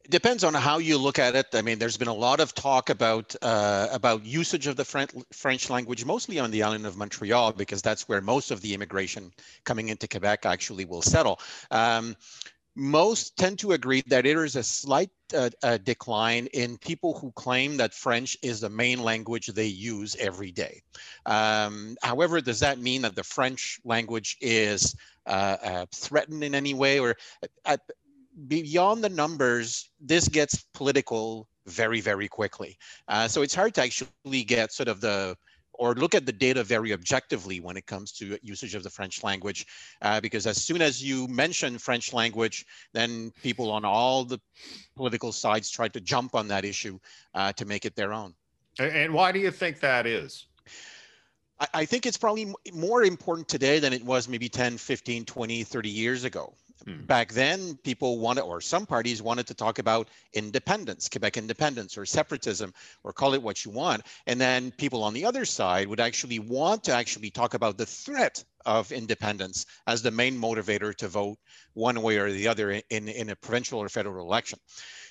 It 0.07 0.11
depends 0.11 0.45
on 0.45 0.53
how 0.53 0.77
you 0.77 0.97
look 0.97 1.19
at 1.19 1.35
it. 1.35 1.47
I 1.53 1.61
mean, 1.61 1.79
there's 1.79 1.97
been 1.97 2.07
a 2.07 2.13
lot 2.13 2.39
of 2.39 2.53
talk 2.53 2.89
about 2.89 3.35
uh, 3.41 3.89
about 3.91 4.25
usage 4.25 4.65
of 4.65 4.77
the 4.77 4.85
French 4.85 5.69
language, 5.69 6.05
mostly 6.05 6.39
on 6.39 6.49
the 6.49 6.63
island 6.63 6.85
of 6.85 6.95
Montreal, 6.95 7.51
because 7.51 7.81
that's 7.81 8.07
where 8.07 8.21
most 8.21 8.49
of 8.49 8.61
the 8.61 8.73
immigration 8.73 9.33
coming 9.65 9.89
into 9.89 10.07
Quebec 10.07 10.45
actually 10.45 10.85
will 10.85 11.01
settle. 11.01 11.41
Um, 11.71 12.15
most 12.73 13.35
tend 13.35 13.59
to 13.59 13.73
agree 13.73 14.01
that 14.07 14.23
there 14.23 14.45
is 14.45 14.55
a 14.55 14.63
slight 14.63 15.09
uh, 15.35 15.49
uh, 15.61 15.77
decline 15.77 16.47
in 16.53 16.77
people 16.77 17.19
who 17.19 17.31
claim 17.31 17.75
that 17.75 17.93
French 17.93 18.37
is 18.41 18.61
the 18.61 18.69
main 18.69 19.03
language 19.03 19.47
they 19.47 19.65
use 19.65 20.15
every 20.17 20.51
day. 20.51 20.83
Um, 21.25 21.97
however, 22.01 22.39
does 22.39 22.61
that 22.61 22.79
mean 22.79 23.01
that 23.01 23.15
the 23.15 23.23
French 23.23 23.81
language 23.83 24.37
is 24.39 24.95
uh, 25.25 25.57
uh 25.61 25.85
threatened 25.93 26.45
in 26.45 26.55
any 26.55 26.73
way? 26.73 26.99
Or 26.99 27.17
uh, 27.65 27.77
beyond 28.47 29.03
the 29.03 29.09
numbers, 29.09 29.89
this 29.99 30.27
gets 30.27 30.65
political 30.73 31.47
very, 31.65 32.01
very 32.01 32.27
quickly. 32.27 32.77
Uh, 33.07 33.27
so 33.27 33.41
it's 33.41 33.55
hard 33.55 33.73
to 33.75 33.81
actually 33.81 34.43
get 34.43 34.71
sort 34.71 34.87
of 34.87 35.01
the 35.01 35.35
or 35.77 35.93
look 35.93 36.15
at 36.15 36.25
the 36.25 36.31
data 36.31 36.63
very 36.63 36.91
objectively 36.91 37.59
when 37.59 37.77
it 37.77 37.85
comes 37.85 38.11
to 38.11 38.37
usage 38.41 38.73
of 38.73 38.81
the 38.81 38.89
French 38.89 39.23
language, 39.23 39.65
uh, 40.01 40.19
because 40.19 40.47
as 40.47 40.57
soon 40.57 40.81
as 40.81 41.03
you 41.03 41.27
mention 41.27 41.77
French 41.77 42.13
language, 42.13 42.65
then 42.93 43.31
people 43.43 43.69
on 43.69 43.85
all 43.85 44.23
the 44.23 44.39
political 44.95 45.31
sides 45.31 45.69
try 45.69 45.87
to 45.87 46.01
jump 46.01 46.33
on 46.33 46.47
that 46.47 46.65
issue 46.65 46.97
uh, 47.35 47.53
to 47.53 47.65
make 47.65 47.85
it 47.85 47.95
their 47.95 48.11
own. 48.11 48.33
And 48.79 49.13
why 49.13 49.31
do 49.31 49.39
you 49.39 49.51
think 49.51 49.79
that 49.81 50.07
is? 50.07 50.47
I 51.73 51.85
think 51.85 52.05
it's 52.05 52.17
probably 52.17 52.53
more 52.71 53.03
important 53.03 53.47
today 53.47 53.79
than 53.79 53.91
it 53.91 54.03
was 54.03 54.27
maybe 54.27 54.47
10, 54.47 54.77
15, 54.77 55.25
20, 55.25 55.63
30 55.63 55.89
years 55.89 56.23
ago. 56.23 56.53
Hmm. 56.87 57.01
Back 57.01 57.33
then, 57.33 57.75
people 57.83 58.17
wanted, 58.17 58.43
or 58.43 58.61
some 58.61 58.85
parties 58.85 59.21
wanted 59.21 59.45
to 59.47 59.53
talk 59.53 59.77
about 59.77 60.07
independence, 60.31 61.09
Quebec 61.09 61.35
independence, 61.35 61.97
or 61.97 62.05
separatism, 62.05 62.73
or 63.03 63.11
call 63.11 63.33
it 63.33 63.43
what 63.43 63.65
you 63.65 63.71
want. 63.71 64.03
And 64.25 64.39
then 64.39 64.71
people 64.71 65.03
on 65.03 65.13
the 65.13 65.25
other 65.25 65.43
side 65.43 65.89
would 65.89 65.99
actually 65.99 66.39
want 66.39 66.85
to 66.85 66.93
actually 66.93 67.29
talk 67.29 67.55
about 67.55 67.77
the 67.77 67.85
threat 67.85 68.41
of 68.65 68.93
independence 68.93 69.65
as 69.85 70.01
the 70.01 70.11
main 70.11 70.39
motivator 70.39 70.95
to 70.95 71.09
vote 71.09 71.37
one 71.73 72.01
way 72.01 72.17
or 72.17 72.31
the 72.31 72.47
other 72.47 72.71
in, 72.71 73.09
in 73.09 73.29
a 73.31 73.35
provincial 73.35 73.79
or 73.79 73.89
federal 73.89 74.25
election. 74.25 74.57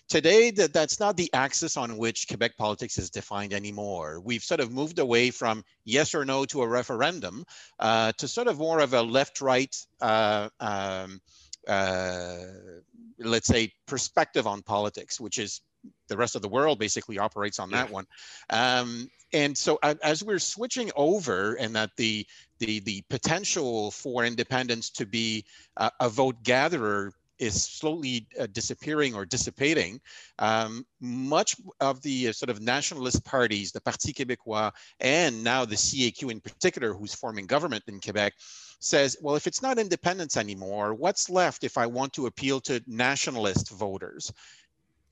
Today, 0.08 0.52
that, 0.52 0.72
that's 0.72 1.00
not 1.00 1.16
the 1.16 1.30
axis 1.34 1.76
on 1.76 1.96
which 1.96 2.28
Quebec 2.28 2.56
politics 2.56 2.96
is 2.96 3.10
defined 3.10 3.52
anymore. 3.52 4.20
We've 4.20 4.42
sort 4.42 4.60
of 4.60 4.70
moved 4.72 4.98
away 4.98 5.30
from 5.30 5.64
yes 5.84 6.14
or 6.14 6.24
no 6.24 6.44
to 6.46 6.62
a 6.62 6.68
referendum 6.68 7.44
uh, 7.80 8.12
to 8.18 8.28
sort 8.28 8.46
of 8.46 8.58
more 8.58 8.78
of 8.78 8.94
a 8.94 9.02
left-right 9.02 9.76
uh, 10.00 10.48
um, 10.60 11.20
let's 11.68 13.46
say, 13.46 13.72
perspective 13.86 14.46
on 14.46 14.62
politics, 14.62 15.20
which 15.20 15.38
is 15.38 15.60
the 16.08 16.16
rest 16.16 16.36
of 16.36 16.42
the 16.42 16.48
world 16.48 16.78
basically 16.78 17.18
operates 17.18 17.58
on 17.58 17.70
that 17.70 17.90
one. 17.90 18.06
Um, 18.50 19.08
and 19.32 19.56
so 19.56 19.78
as 19.82 20.22
we're 20.22 20.38
switching 20.38 20.90
over 20.96 21.54
and 21.54 21.74
that 21.74 21.90
the 21.96 22.26
the 22.58 22.80
the 22.80 23.02
potential 23.10 23.90
for 23.90 24.24
independence 24.24 24.90
to 24.90 25.06
be 25.06 25.44
uh, 25.76 25.90
a 26.00 26.08
vote 26.08 26.42
gatherer 26.42 27.12
is 27.38 27.62
slowly 27.62 28.26
uh, 28.40 28.46
disappearing 28.52 29.14
or 29.14 29.24
dissipating, 29.24 30.00
um, 30.38 30.86
much 31.00 31.56
of 31.80 32.00
the 32.02 32.28
uh, 32.28 32.32
sort 32.32 32.50
of 32.50 32.60
nationalist 32.60 33.24
parties, 33.24 33.72
the 33.72 33.80
Parti 33.80 34.12
Québécois, 34.12 34.72
and 35.00 35.42
now 35.42 35.64
the 35.64 35.76
CAQ 35.76 36.30
in 36.30 36.40
particular, 36.40 36.92
who's 36.94 37.14
forming 37.14 37.46
government 37.46 37.84
in 37.88 38.00
Quebec, 38.00 38.34
says, 38.78 39.16
well, 39.20 39.36
if 39.36 39.46
it's 39.46 39.62
not 39.62 39.78
independence 39.78 40.36
anymore, 40.36 40.94
what's 40.94 41.30
left 41.30 41.64
if 41.64 41.78
I 41.78 41.86
want 41.86 42.12
to 42.14 42.26
appeal 42.26 42.60
to 42.62 42.82
nationalist 42.86 43.70
voters? 43.70 44.32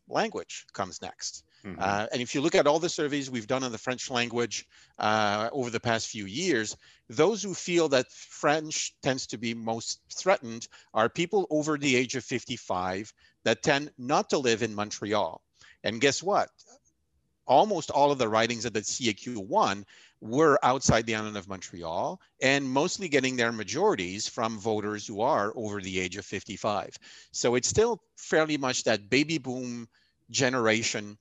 Language 0.08 0.66
comes 0.72 1.00
next. 1.00 1.44
Mm-hmm. 1.64 1.80
Uh, 1.80 2.06
and 2.12 2.20
if 2.20 2.34
you 2.34 2.42
look 2.42 2.54
at 2.54 2.66
all 2.66 2.78
the 2.78 2.88
surveys 2.88 3.30
we've 3.30 3.46
done 3.46 3.64
on 3.64 3.72
the 3.72 3.78
French 3.78 4.10
language 4.10 4.66
uh, 4.98 5.48
over 5.52 5.70
the 5.70 5.80
past 5.80 6.08
few 6.08 6.26
years, 6.26 6.76
those 7.08 7.42
who 7.42 7.54
feel 7.54 7.88
that 7.88 8.10
French 8.12 8.94
tends 9.02 9.26
to 9.28 9.38
be 9.38 9.54
most 9.54 10.00
threatened 10.12 10.68
are 10.92 11.08
people 11.08 11.46
over 11.50 11.78
the 11.78 11.96
age 11.96 12.16
of 12.16 12.24
55 12.24 13.12
that 13.44 13.62
tend 13.62 13.90
not 13.96 14.30
to 14.30 14.38
live 14.38 14.62
in 14.62 14.74
Montreal. 14.74 15.40
And 15.84 16.00
guess 16.00 16.22
what? 16.22 16.48
Almost 17.46 17.90
all 17.90 18.10
of 18.10 18.18
the 18.18 18.28
ridings 18.28 18.64
that 18.64 18.74
the 18.74 18.80
CAQ 18.80 19.36
won 19.46 19.86
were 20.20 20.58
outside 20.62 21.04
the 21.04 21.14
island 21.14 21.36
of 21.36 21.48
Montreal 21.48 22.20
and 22.42 22.68
mostly 22.68 23.08
getting 23.08 23.36
their 23.36 23.52
majorities 23.52 24.26
from 24.28 24.58
voters 24.58 25.06
who 25.06 25.20
are 25.20 25.52
over 25.54 25.80
the 25.80 26.00
age 26.00 26.16
of 26.16 26.24
55. 26.24 26.96
So 27.32 27.54
it's 27.54 27.68
still 27.68 28.02
fairly 28.16 28.56
much 28.56 28.84
that 28.84 29.10
baby 29.10 29.36
boom 29.36 29.88
generation 30.30 31.18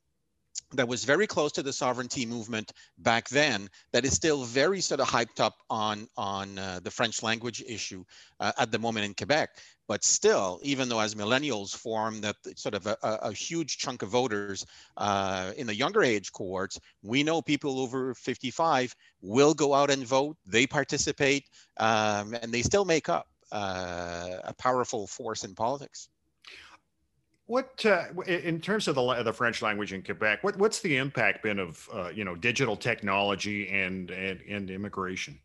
that 0.73 0.87
was 0.87 1.03
very 1.03 1.27
close 1.27 1.51
to 1.51 1.63
the 1.63 1.73
sovereignty 1.73 2.25
movement 2.25 2.71
back 2.99 3.29
then 3.29 3.69
that 3.91 4.05
is 4.05 4.13
still 4.13 4.43
very 4.43 4.81
sort 4.81 4.99
of 4.99 5.07
hyped 5.07 5.39
up 5.39 5.55
on 5.69 6.07
on 6.17 6.57
uh, 6.57 6.79
the 6.83 6.91
french 6.91 7.23
language 7.23 7.63
issue 7.67 8.03
uh, 8.39 8.51
at 8.57 8.71
the 8.71 8.79
moment 8.79 9.05
in 9.05 9.13
quebec. 9.13 9.49
But 9.87 10.03
still 10.03 10.59
even 10.63 10.89
though 10.89 10.99
as 10.99 11.15
millennials 11.15 11.75
form 11.75 12.21
that 12.21 12.35
sort 12.55 12.75
of 12.75 12.87
a, 12.87 12.97
a 13.01 13.33
huge 13.33 13.77
chunk 13.77 14.01
of 14.01 14.09
voters 14.09 14.65
uh, 14.97 15.51
in 15.57 15.67
the 15.67 15.75
younger 15.75 16.03
age 16.03 16.31
cohorts 16.31 16.79
we 17.01 17.23
know 17.23 17.41
people 17.41 17.79
over 17.79 18.13
55 18.13 18.95
will 19.21 19.53
go 19.53 19.73
out 19.73 19.89
and 19.91 20.05
vote 20.05 20.37
they 20.45 20.65
participate 20.65 21.45
um, 21.77 22.33
and 22.41 22.51
they 22.51 22.61
still 22.61 22.85
make 22.85 23.09
up 23.09 23.27
uh, 23.51 24.39
a 24.45 24.53
powerful 24.53 25.05
force 25.05 25.43
in 25.43 25.53
politics 25.53 26.09
what 27.53 27.85
uh, 27.85 28.05
in 28.25 28.59
terms 28.59 28.87
of 28.87 28.95
the 28.95 29.23
the 29.23 29.31
French 29.31 29.61
language 29.61 29.93
in 29.93 30.01
Quebec? 30.01 30.43
What 30.43 30.57
what's 30.57 30.79
the 30.79 30.97
impact 30.97 31.43
been 31.43 31.59
of 31.59 31.87
uh, 31.93 32.09
you 32.09 32.25
know 32.25 32.35
digital 32.35 32.75
technology 32.75 33.69
and 33.69 34.09
and, 34.09 34.41
and 34.49 34.71
immigration? 34.71 35.37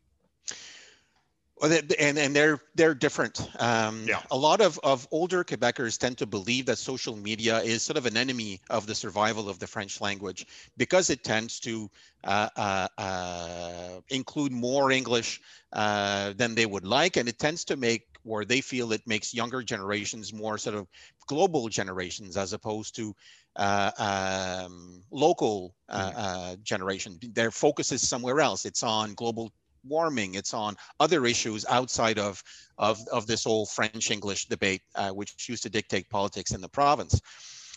Well, 1.61 1.71
and 1.99 2.17
and 2.19 2.35
they're 2.35 2.61
they're 2.77 2.95
different. 2.95 3.47
Um, 3.61 4.07
yeah. 4.09 4.23
A 4.31 4.37
lot 4.37 4.63
of 4.63 4.81
of 4.83 5.07
older 5.11 5.45
Quebecers 5.45 5.99
tend 5.99 6.17
to 6.19 6.27
believe 6.27 6.65
that 6.67 6.79
social 6.79 7.15
media 7.15 7.59
is 7.59 7.83
sort 7.83 7.99
of 7.99 8.07
an 8.07 8.17
enemy 8.17 8.61
of 8.71 8.87
the 8.87 8.95
survival 8.95 9.51
of 9.51 9.59
the 9.59 9.67
French 9.67 10.01
language 10.01 10.47
because 10.79 11.11
it 11.11 11.23
tends 11.25 11.61
to 11.61 11.91
uh, 12.25 12.49
uh, 12.57 12.89
uh, 12.97 14.01
include 14.09 14.53
more 14.53 14.91
English 14.91 15.43
uh, 15.75 16.33
than 16.39 16.55
they 16.55 16.65
would 16.65 16.87
like, 16.87 17.19
and 17.19 17.29
it 17.29 17.39
tends 17.39 17.65
to 17.65 17.77
make 17.77 18.18
or 18.29 18.45
they 18.45 18.61
feel 18.61 18.93
it 18.93 19.07
makes 19.07 19.35
younger 19.35 19.63
generations 19.63 20.33
more 20.33 20.59
sort 20.59 20.77
of 20.77 20.87
global 21.27 21.69
generations 21.69 22.37
as 22.37 22.53
opposed 22.53 22.95
to 22.97 23.15
uh, 23.57 23.91
um, 23.99 25.03
local 25.11 25.75
uh, 25.89 26.11
mm-hmm. 26.11 26.19
uh, 26.19 26.57
generation. 26.63 27.19
Their 27.33 27.51
focus 27.51 27.91
is 27.93 28.07
somewhere 28.07 28.41
else. 28.41 28.65
It's 28.65 28.83
on 28.83 29.15
global 29.15 29.53
warming. 29.85 30.35
It's 30.35 30.55
on 30.55 30.77
other 31.01 31.27
issues 31.27 31.65
outside 31.69 32.19
of 32.19 32.43
of, 32.79 33.01
of 33.11 33.27
this 33.27 33.47
old 33.47 33.71
French 33.71 34.11
English 34.11 34.47
debate, 34.47 34.83
uh, 34.95 35.11
which 35.11 35.49
used 35.49 35.65
to 35.65 35.71
dictate 35.71 36.09
politics 36.09 36.53
in 36.53 36.61
the 36.61 36.69
province. 36.69 37.21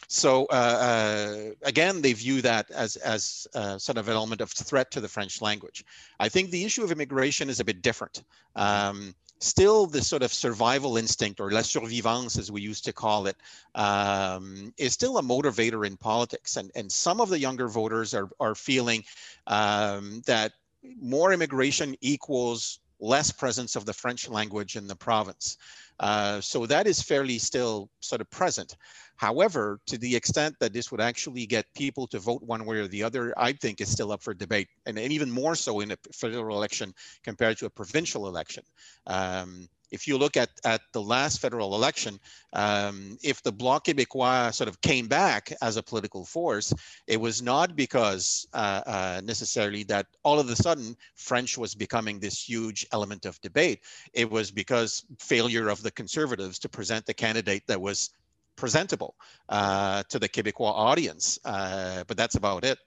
So 0.08 0.46
uh, 0.52 0.54
uh, 0.54 1.52
again, 1.64 2.02
they 2.02 2.14
view 2.14 2.42
that 2.42 2.70
as 2.70 2.98
as 2.98 3.48
sort 3.78 3.98
of 3.98 4.08
an 4.08 4.14
element 4.14 4.42
of 4.42 4.52
threat 4.52 4.92
to 4.92 5.02
the 5.02 5.08
French 5.08 5.42
language. 5.42 5.86
I 6.20 6.30
think 6.30 6.52
the 6.52 6.66
issue 6.66 6.84
of 6.84 6.92
immigration 6.92 7.50
is 7.50 7.60
a 7.60 7.66
bit 7.66 7.82
different. 7.82 8.24
Um, 8.56 9.16
still 9.42 9.88
the 9.88 10.02
sort 10.02 10.24
of 10.24 10.34
survival 10.34 10.98
instinct 10.98 11.40
or 11.40 11.52
la 11.52 11.62
survivance 11.62 12.38
as 12.38 12.52
we 12.52 12.62
used 12.62 12.86
to 12.86 12.94
call 12.94 13.28
it 13.28 13.36
um, 13.76 14.74
is 14.78 14.94
still 14.94 15.18
a 15.18 15.22
motivator 15.22 15.86
in 15.86 15.98
politics 15.98 16.58
and, 16.58 16.72
and 16.76 16.92
some 16.92 17.20
of 17.20 17.30
the 17.30 17.40
younger 17.40 17.68
voters 17.68 18.14
are, 18.14 18.30
are 18.40 18.56
feeling 18.56 19.04
um, 19.48 20.22
that 20.26 20.54
more 21.02 21.34
immigration 21.34 21.96
equals 22.02 22.80
less 23.00 23.32
presence 23.32 23.76
of 23.76 23.86
the 23.86 23.94
French 23.94 24.30
language 24.30 24.76
in 24.76 24.88
the 24.88 24.96
province. 24.96 25.58
Uh, 26.00 26.40
so 26.40 26.66
that 26.66 26.88
is 26.88 27.02
fairly 27.02 27.40
still 27.40 27.90
sort 28.00 28.22
of 28.22 28.30
present. 28.30 28.76
However, 29.22 29.80
to 29.86 30.00
the 30.00 30.16
extent 30.16 30.56
that 30.60 30.74
this 30.74 30.92
would 30.92 31.00
actually 31.00 31.46
get 31.46 31.72
people 31.76 32.08
to 32.08 32.18
vote 32.18 32.42
one 32.42 32.66
way 32.66 32.78
or 32.78 32.88
the 32.88 33.04
other, 33.04 33.36
I 33.38 33.54
think 33.54 33.80
is 33.80 33.92
still 33.92 34.12
up 34.12 34.24
for 34.24 34.34
debate, 34.34 34.68
and, 34.88 34.98
and 34.98 35.14
even 35.14 35.30
more 35.30 35.54
so 35.54 35.82
in 35.82 35.92
a 35.92 35.98
federal 36.12 36.58
election 36.58 36.92
compared 37.24 37.60
to 37.60 37.68
a 37.68 37.70
provincial 37.70 38.28
election. 38.28 38.64
Um, 39.06 39.70
if 39.92 40.08
you 40.08 40.18
look 40.18 40.38
at, 40.38 40.50
at 40.66 40.82
the 40.94 41.04
last 41.04 41.40
federal 41.40 41.76
election, 41.76 42.20
um, 42.54 43.16
if 43.22 43.44
the 43.44 43.52
Bloc 43.52 43.86
Québécois 43.86 44.56
sort 44.56 44.68
of 44.68 44.82
came 44.82 45.08
back 45.08 45.54
as 45.62 45.78
a 45.78 45.84
political 45.84 46.26
force, 46.26 46.74
it 47.06 47.22
was 47.22 47.44
not 47.44 47.76
because 47.76 48.48
uh, 48.54 48.82
uh, 48.88 49.22
necessarily 49.24 49.84
that 49.84 50.08
all 50.24 50.40
of 50.40 50.50
a 50.50 50.56
sudden 50.56 50.98
French 51.14 51.60
was 51.60 51.76
becoming 51.76 52.20
this 52.20 52.42
huge 52.42 52.88
element 52.92 53.28
of 53.28 53.40
debate. 53.42 53.82
It 54.14 54.32
was 54.32 54.50
because 54.50 55.06
failure 55.20 55.70
of 55.70 55.84
the 55.84 55.92
conservatives 55.92 56.58
to 56.58 56.70
present 56.70 57.06
the 57.06 57.14
candidate 57.14 57.68
that 57.68 57.80
was 57.80 58.10
presentable 58.56 59.16
uh, 59.50 60.04
to 60.10 60.20
the 60.20 60.30
Québécois 60.30 60.74
audience. 60.74 61.40
Uh, 61.46 62.04
but 62.08 62.18
that's 62.18 62.36
about 62.36 62.64
it. 62.64 62.78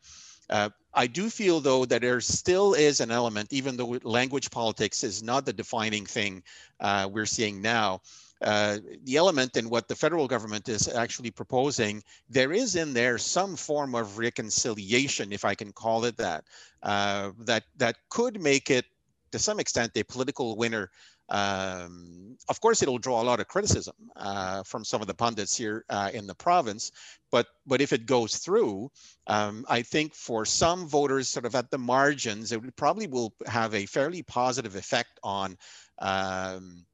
Uh, 0.51 0.69
I 0.93 1.07
do 1.07 1.31
feel, 1.31 1.61
though, 1.61 1.85
that 1.87 2.03
there 2.03 2.21
still 2.21 2.75
is 2.75 3.01
an 3.01 3.11
element, 3.11 3.53
even 3.53 3.77
though 3.77 3.99
language 4.03 4.51
politics 4.51 5.03
is 5.03 5.23
not 5.23 5.47
the 5.47 5.53
defining 5.53 6.07
thing 6.07 6.43
uh, 6.81 7.09
we're 7.11 7.27
seeing 7.27 7.63
now. 7.63 8.01
Uh, 8.43 8.79
the 9.05 9.17
element 9.17 9.57
in 9.57 9.71
what 9.71 9.89
the 9.89 9.95
federal 9.95 10.29
government 10.29 10.69
is 10.69 10.87
actually 10.89 11.31
proposing, 11.31 12.03
there 12.29 12.53
is 12.53 12.77
in 12.77 12.93
there 12.93 13.17
some 13.17 13.57
form 13.57 13.95
of 13.95 14.19
reconciliation, 14.19 15.33
if 15.33 15.45
I 15.47 15.55
can 15.55 15.73
call 15.73 16.05
it 16.05 16.17
that, 16.19 16.45
uh, 16.83 17.31
that 17.47 17.65
that 17.79 17.97
could 18.11 18.43
make 18.43 18.71
it, 18.71 18.85
to 19.33 19.39
some 19.39 19.59
extent, 19.59 19.93
a 19.97 20.03
political 20.05 20.57
winner 20.57 20.91
um, 21.29 22.37
of 22.49 22.61
course, 22.61 22.83
it'll 22.83 22.99
draw 22.99 23.23
a 23.23 23.25
lot 23.25 23.41
of 23.41 23.49
criticism 23.49 23.95
uh, 24.17 24.63
from 24.63 24.85
some 24.85 25.01
of 25.01 25.07
the 25.07 25.15
pundits 25.15 25.57
here 25.57 25.85
uh, 25.89 26.11
in 26.13 26.27
the 26.27 26.35
province, 26.35 26.93
but 27.31 27.47
but 27.67 27.81
if 27.81 27.93
it 27.93 28.07
goes 28.07 28.37
through, 28.37 28.91
um, 29.27 29.65
I 29.69 29.83
think 29.83 30.15
for 30.15 30.45
some 30.45 30.87
voters, 30.87 31.29
sort 31.29 31.47
of 31.47 31.55
at 31.55 31.71
the 31.71 31.79
margins, 31.79 32.53
it 32.53 32.77
probably 32.77 33.07
will 33.07 33.35
have 33.47 33.75
a 33.75 33.87
fairly 33.87 34.23
positive 34.23 34.77
effect 34.77 35.19
on 35.23 35.57
um, 35.99 36.85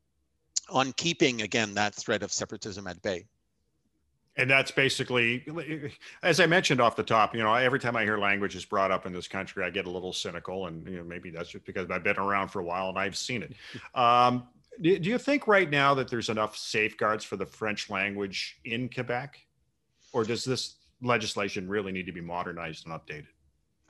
on 0.68 0.92
keeping 0.92 1.42
again 1.42 1.74
that 1.74 1.94
threat 1.94 2.22
of 2.22 2.32
separatism 2.32 2.86
at 2.86 3.02
bay 3.02 3.26
and 4.36 4.48
that's 4.48 4.70
basically 4.70 5.44
as 6.22 6.40
i 6.40 6.46
mentioned 6.46 6.80
off 6.80 6.96
the 6.96 7.02
top 7.02 7.34
you 7.34 7.42
know 7.42 7.52
every 7.54 7.80
time 7.80 7.96
i 7.96 8.04
hear 8.04 8.18
language 8.18 8.54
is 8.54 8.64
brought 8.64 8.90
up 8.90 9.06
in 9.06 9.12
this 9.12 9.28
country 9.28 9.64
i 9.64 9.70
get 9.70 9.86
a 9.86 9.90
little 9.90 10.12
cynical 10.12 10.66
and 10.66 10.86
you 10.86 10.98
know 10.98 11.04
maybe 11.04 11.30
that's 11.30 11.50
just 11.50 11.64
because 11.64 11.90
i've 11.90 12.04
been 12.04 12.16
around 12.16 12.48
for 12.48 12.60
a 12.60 12.64
while 12.64 12.88
and 12.88 12.98
i've 12.98 13.16
seen 13.16 13.42
it. 13.42 13.52
Um, 13.94 14.44
do, 14.80 14.98
do 14.98 15.10
you 15.10 15.18
think 15.18 15.46
right 15.46 15.68
now 15.68 15.94
that 15.94 16.08
there's 16.08 16.28
enough 16.28 16.56
safeguards 16.56 17.24
for 17.24 17.36
the 17.36 17.44
french 17.44 17.90
language 17.90 18.58
in 18.64 18.88
quebec? 18.88 19.38
Or 20.12 20.24
does 20.24 20.44
this 20.44 20.76
legislation 21.02 21.68
really 21.68 21.92
need 21.92 22.06
to 22.06 22.12
be 22.12 22.20
modernized 22.20 22.86
and 22.86 22.94
updated? 22.94 23.26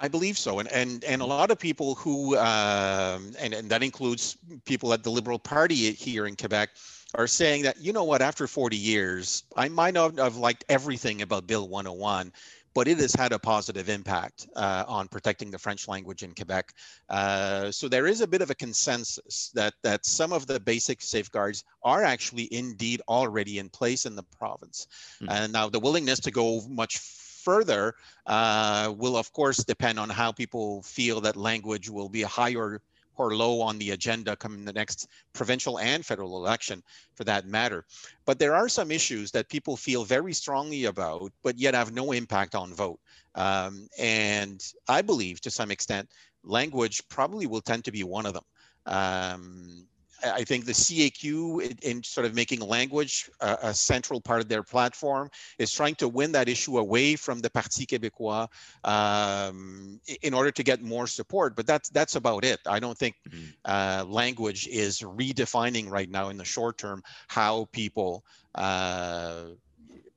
I 0.03 0.09
believe 0.09 0.39
so, 0.39 0.61
and 0.61 0.73
and 0.73 1.05
and 1.05 1.21
a 1.21 1.27
lot 1.27 1.51
of 1.51 1.59
people 1.59 1.95
who, 1.95 2.37
um, 2.39 3.35
and 3.39 3.53
and 3.53 3.71
that 3.71 3.83
includes 3.83 4.39
people 4.65 4.95
at 4.95 5.03
the 5.03 5.11
Liberal 5.11 5.39
Party 5.39 5.93
here 5.93 6.27
in 6.27 6.37
Quebec, 6.37 6.71
are 7.15 7.27
saying 7.27 7.63
that 7.63 7.81
you 7.81 7.93
know 7.93 8.05
what 8.05 8.23
after 8.23 8.47
40 8.47 8.77
years 8.77 9.45
i 9.57 9.69
might 9.69 9.95
not 9.95 10.19
have 10.19 10.37
liked 10.37 10.65
everything 10.69 11.23
about 11.23 11.47
bill 11.47 11.69
101 11.69 12.33
but 12.73 12.87
it 12.87 12.99
has 12.99 13.13
had 13.13 13.33
a 13.33 13.39
positive 13.39 13.89
impact 13.89 14.47
uh, 14.55 14.85
on 14.87 15.09
protecting 15.09 15.51
the 15.51 15.59
french 15.59 15.89
language 15.89 16.23
in 16.23 16.35
quebec 16.35 16.73
uh, 17.09 17.71
so 17.71 17.89
there 17.89 18.07
is 18.07 18.21
a 18.21 18.27
bit 18.27 18.43
of 18.43 18.51
a 18.51 18.55
consensus 18.55 19.51
that 19.55 19.75
that 19.83 20.07
some 20.07 20.33
of 20.33 20.47
the 20.47 20.61
basic 20.61 21.03
safeguards 21.03 21.65
are 21.83 22.05
actually 22.05 22.49
indeed 22.53 23.03
already 23.09 23.59
in 23.59 23.69
place 23.69 24.07
in 24.07 24.15
the 24.15 24.23
province 24.39 24.87
mm-hmm. 25.21 25.31
and 25.31 25.53
now 25.53 25.69
the 25.69 25.81
willingness 25.81 26.21
to 26.21 26.31
go 26.31 26.63
much 26.69 26.99
further 26.99 27.95
uh, 28.27 28.93
will 28.97 29.17
of 29.17 29.33
course 29.33 29.59
depend 29.65 29.99
on 29.99 30.09
how 30.09 30.31
people 30.31 30.83
feel 30.83 31.21
that 31.21 31.37
language 31.37 31.89
will 31.89 32.09
be 32.09 32.23
a 32.23 32.29
higher 32.29 32.81
or 33.17 33.35
low 33.35 33.61
on 33.61 33.79
the 33.79 33.91
agenda 33.91 34.37
coming 34.37 34.65
the 34.65 34.73
next 34.73 35.09
provincial 35.33 35.79
and 35.79 36.05
federal 36.05 36.37
election 36.37 36.83
for 37.15 37.25
that 37.25 37.47
matter. 37.47 37.85
But 38.25 38.39
there 38.39 38.55
are 38.55 38.69
some 38.69 38.91
issues 38.91 39.31
that 39.33 39.49
people 39.49 39.77
feel 39.77 40.05
very 40.05 40.33
strongly 40.33 40.85
about, 40.85 41.33
but 41.43 41.59
yet 41.59 41.75
have 41.75 41.93
no 41.93 42.13
impact 42.13 42.55
on 42.55 42.73
vote. 42.73 43.01
Um, 43.35 43.89
and 43.99 44.65
I 44.89 45.03
believe 45.03 45.41
to 45.43 45.51
some 45.51 45.71
extent, 45.71 46.09
language 46.43 47.03
probably 47.09 47.47
will 47.47 47.61
tend 47.61 47.85
to 47.85 47.93
be 47.93 48.05
one 48.05 48.27
of 48.27 48.35
them. 48.35 48.45
Um, 48.87 49.87
I 50.23 50.45
think 50.45 50.65
the 50.65 50.73
CAQ, 50.73 51.83
in, 51.83 52.03
sort 52.03 52.27
of 52.27 52.35
making 52.35 52.61
language 52.61 53.31
a, 53.41 53.59
a, 53.63 53.75
central 53.75 54.21
part 54.21 54.41
of 54.41 54.49
their 54.49 54.63
platform, 54.63 55.31
is 55.59 55.73
trying 55.73 55.95
to 55.97 56.09
win 56.09 56.33
that 56.33 56.49
issue 56.49 56.79
away 56.79 57.17
from 57.17 57.41
the 57.41 57.51
Parti 57.51 57.87
Québécois 57.87 58.49
um, 58.85 60.01
in 60.23 60.35
order 60.35 60.51
to 60.51 60.63
get 60.63 60.83
more 60.83 61.07
support. 61.07 61.57
But 61.57 61.67
that's 61.67 61.89
that's 61.91 62.17
about 62.17 62.45
it. 62.45 62.61
I 62.67 62.79
don't 62.79 62.99
think 62.99 63.17
mm-hmm. 63.29 63.45
uh, 63.65 64.05
language 64.07 64.67
is 64.69 65.01
redefining 65.01 65.91
right 65.91 66.11
now 66.11 66.29
in 66.29 66.37
the 66.37 66.45
short 66.45 66.79
term 66.79 67.03
how 67.29 67.69
people 67.73 68.25
uh, 68.55 69.43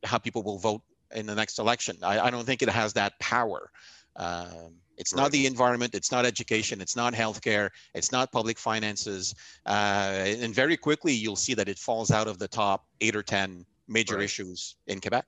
how 0.04 0.18
people 0.18 0.44
will 0.44 0.60
vote 0.60 0.82
in 1.14 1.26
the 1.26 1.36
next 1.36 1.60
election. 1.60 1.98
I, 2.04 2.20
I 2.20 2.30
don't 2.30 2.46
think 2.46 2.62
it 2.62 2.70
has 2.70 2.94
that 2.94 3.18
power. 3.20 3.72
Um, 4.16 4.76
it's 4.98 5.14
right. 5.14 5.24
not 5.24 5.32
the 5.32 5.46
environment. 5.46 5.96
It's 5.96 6.12
not 6.12 6.26
education. 6.26 6.82
It's 6.82 6.96
not 6.96 7.14
healthcare. 7.14 7.70
It's 7.94 8.12
not 8.12 8.32
public 8.32 8.58
finances. 8.58 9.36
Uh, 9.66 10.26
and 10.26 10.54
very 10.54 10.78
quickly, 10.78 11.14
you'll 11.14 11.36
see 11.36 11.54
that 11.54 11.68
it 11.68 11.78
falls 11.78 12.12
out 12.12 12.28
of 12.28 12.38
the 12.40 12.48
top 12.48 12.86
eight 13.02 13.16
or 13.16 13.24
10 13.24 13.66
major 13.88 14.16
right. 14.16 14.24
issues 14.24 14.76
in 14.88 15.00
Quebec. 15.00 15.26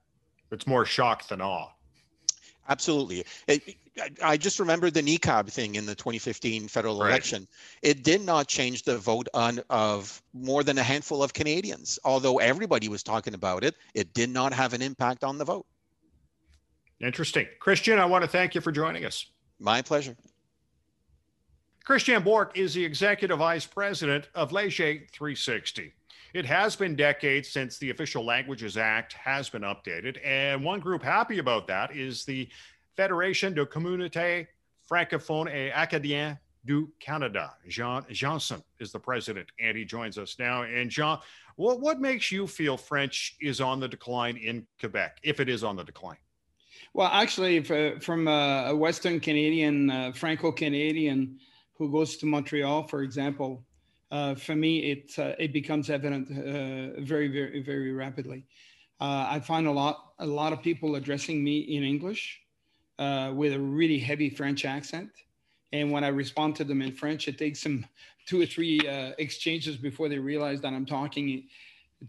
It's 0.51 0.67
more 0.67 0.86
shock 0.86 1.28
than 1.28 1.41
awe. 1.41 1.69
Absolutely. 2.67 3.23
It, 3.47 3.75
I 4.23 4.38
just 4.38 4.60
remember 4.60 4.89
the 4.89 5.01
niqab 5.01 5.49
thing 5.49 5.75
in 5.75 5.86
the 5.86 5.95
2015 5.95 6.67
federal 6.67 6.99
right. 6.99 7.10
election. 7.10 7.47
It 7.82 8.04
did 8.04 8.21
not 8.21 8.47
change 8.47 8.84
the 8.84 8.97
vote 8.97 9.28
on 9.34 9.62
of 9.69 10.21
more 10.34 10.63
than 10.63 10.78
a 10.78 10.84
handful 10.84 11.23
of 11.23 11.34
Canadians. 11.34 11.99
Although 12.04 12.39
everybody 12.39 12.89
was 12.89 13.04
talking 13.04 13.34
about 13.34 13.63
it, 13.63 13.75
it 13.93 14.13
did 14.13 14.30
not 14.30 14.54
have 14.54 14.73
an 14.73 14.82
impact 14.82 15.23
on 15.23 15.38
the 15.38 15.45
vote. 15.45 15.65
Interesting. 16.99 17.47
Christian, 17.60 17.99
I 17.99 18.06
want 18.06 18.23
to 18.23 18.28
thank 18.28 18.56
you 18.56 18.62
for 18.62 18.71
joining 18.71 19.06
us. 19.06 19.25
My 19.65 19.82
pleasure. 19.82 20.15
Christian 21.84 22.21
Bourque 22.21 22.56
is 22.56 22.75
the 22.75 22.86
executive 22.86 23.39
vice 23.39 23.65
president 23.65 24.30
of 24.36 24.51
Leger 24.51 24.99
360. 25.12 25.91
It 26.36 26.45
has 26.45 26.75
been 26.75 26.95
decades 26.95 27.49
since 27.49 27.80
the 27.80 27.89
Official 27.89 28.23
Languages 28.23 28.78
Act 28.78 29.13
has 29.13 29.49
been 29.49 29.63
updated, 29.63 30.19
and 30.23 30.63
one 30.63 30.80
group 30.80 31.01
happy 31.01 31.39
about 31.39 31.65
that 31.65 31.95
is 31.95 32.25
the 32.25 32.47
Fédération 32.95 33.56
de 33.56 33.65
communautés 33.65 34.45
francophones 34.88 35.49
et 35.49 35.71
acadiens 35.73 36.38
du 36.65 36.91
Canada. 36.99 37.56
Jean 37.67 38.06
Johnson 38.12 38.62
is 38.80 38.91
the 38.91 38.99
president, 38.99 39.47
and 39.60 39.75
he 39.75 39.84
joins 39.84 40.19
us 40.19 40.36
now. 40.38 40.62
And 40.62 40.91
Jean, 40.91 41.17
what, 41.56 41.80
what 41.80 41.99
makes 41.99 42.32
you 42.32 42.45
feel 42.45 42.78
French 42.78 43.36
is 43.41 43.62
on 43.62 43.80
the 43.80 43.88
decline 43.88 44.38
in 44.38 44.67
Quebec, 44.80 45.17
if 45.23 45.39
it 45.39 45.49
is 45.49 45.63
on 45.63 45.75
the 45.75 45.84
decline? 45.84 46.17
Well, 46.93 47.10
actually, 47.12 47.62
from 47.62 48.28
a 48.28 48.74
Western 48.76 49.19
Canadian, 49.19 49.89
uh, 49.89 50.12
Franco 50.13 50.52
Canadian 50.52 51.39
who 51.78 51.91
goes 51.91 52.17
to 52.17 52.26
Montreal, 52.26 52.88
for 52.88 53.04
example, 53.04 53.63
uh, 54.12 54.36
for 54.36 54.56
me, 54.56 54.91
it, 54.91 55.12
uh, 55.19 55.34
it 55.38 55.52
becomes 55.52 55.89
evident 55.89 56.30
uh, 56.30 57.02
very, 57.02 57.28
very, 57.28 57.62
very 57.62 57.91
rapidly. 57.91 58.45
Uh, 59.02 59.28
I 59.30 59.39
find 59.39 59.67
a 59.67 59.71
lot, 59.71 60.13
a 60.19 60.26
lot 60.26 60.54
of 60.54 60.62
people 60.62 60.95
addressing 60.95 61.43
me 61.43 61.60
in 61.60 61.84
English 61.84 62.39
uh, 62.98 63.32
with 63.36 63.54
a 63.54 63.60
really 63.60 64.00
heavy 64.00 64.30
French 64.30 64.63
accent. 64.63 65.10
And 65.74 65.91
when 65.91 66.04
I 66.06 66.10
respond 66.10 66.56
to 66.58 66.63
them 66.63 66.82
in 66.82 66.93
French, 66.93 67.28
it 67.28 67.38
takes 67.38 67.62
them 67.62 67.86
two 68.26 68.41
or 68.41 68.45
three 68.45 68.80
exchanges 69.17 69.76
before 69.76 70.08
they 70.10 70.17
realize 70.17 70.62
that 70.62 70.74
I'm 70.74 70.86
talking 70.86 71.48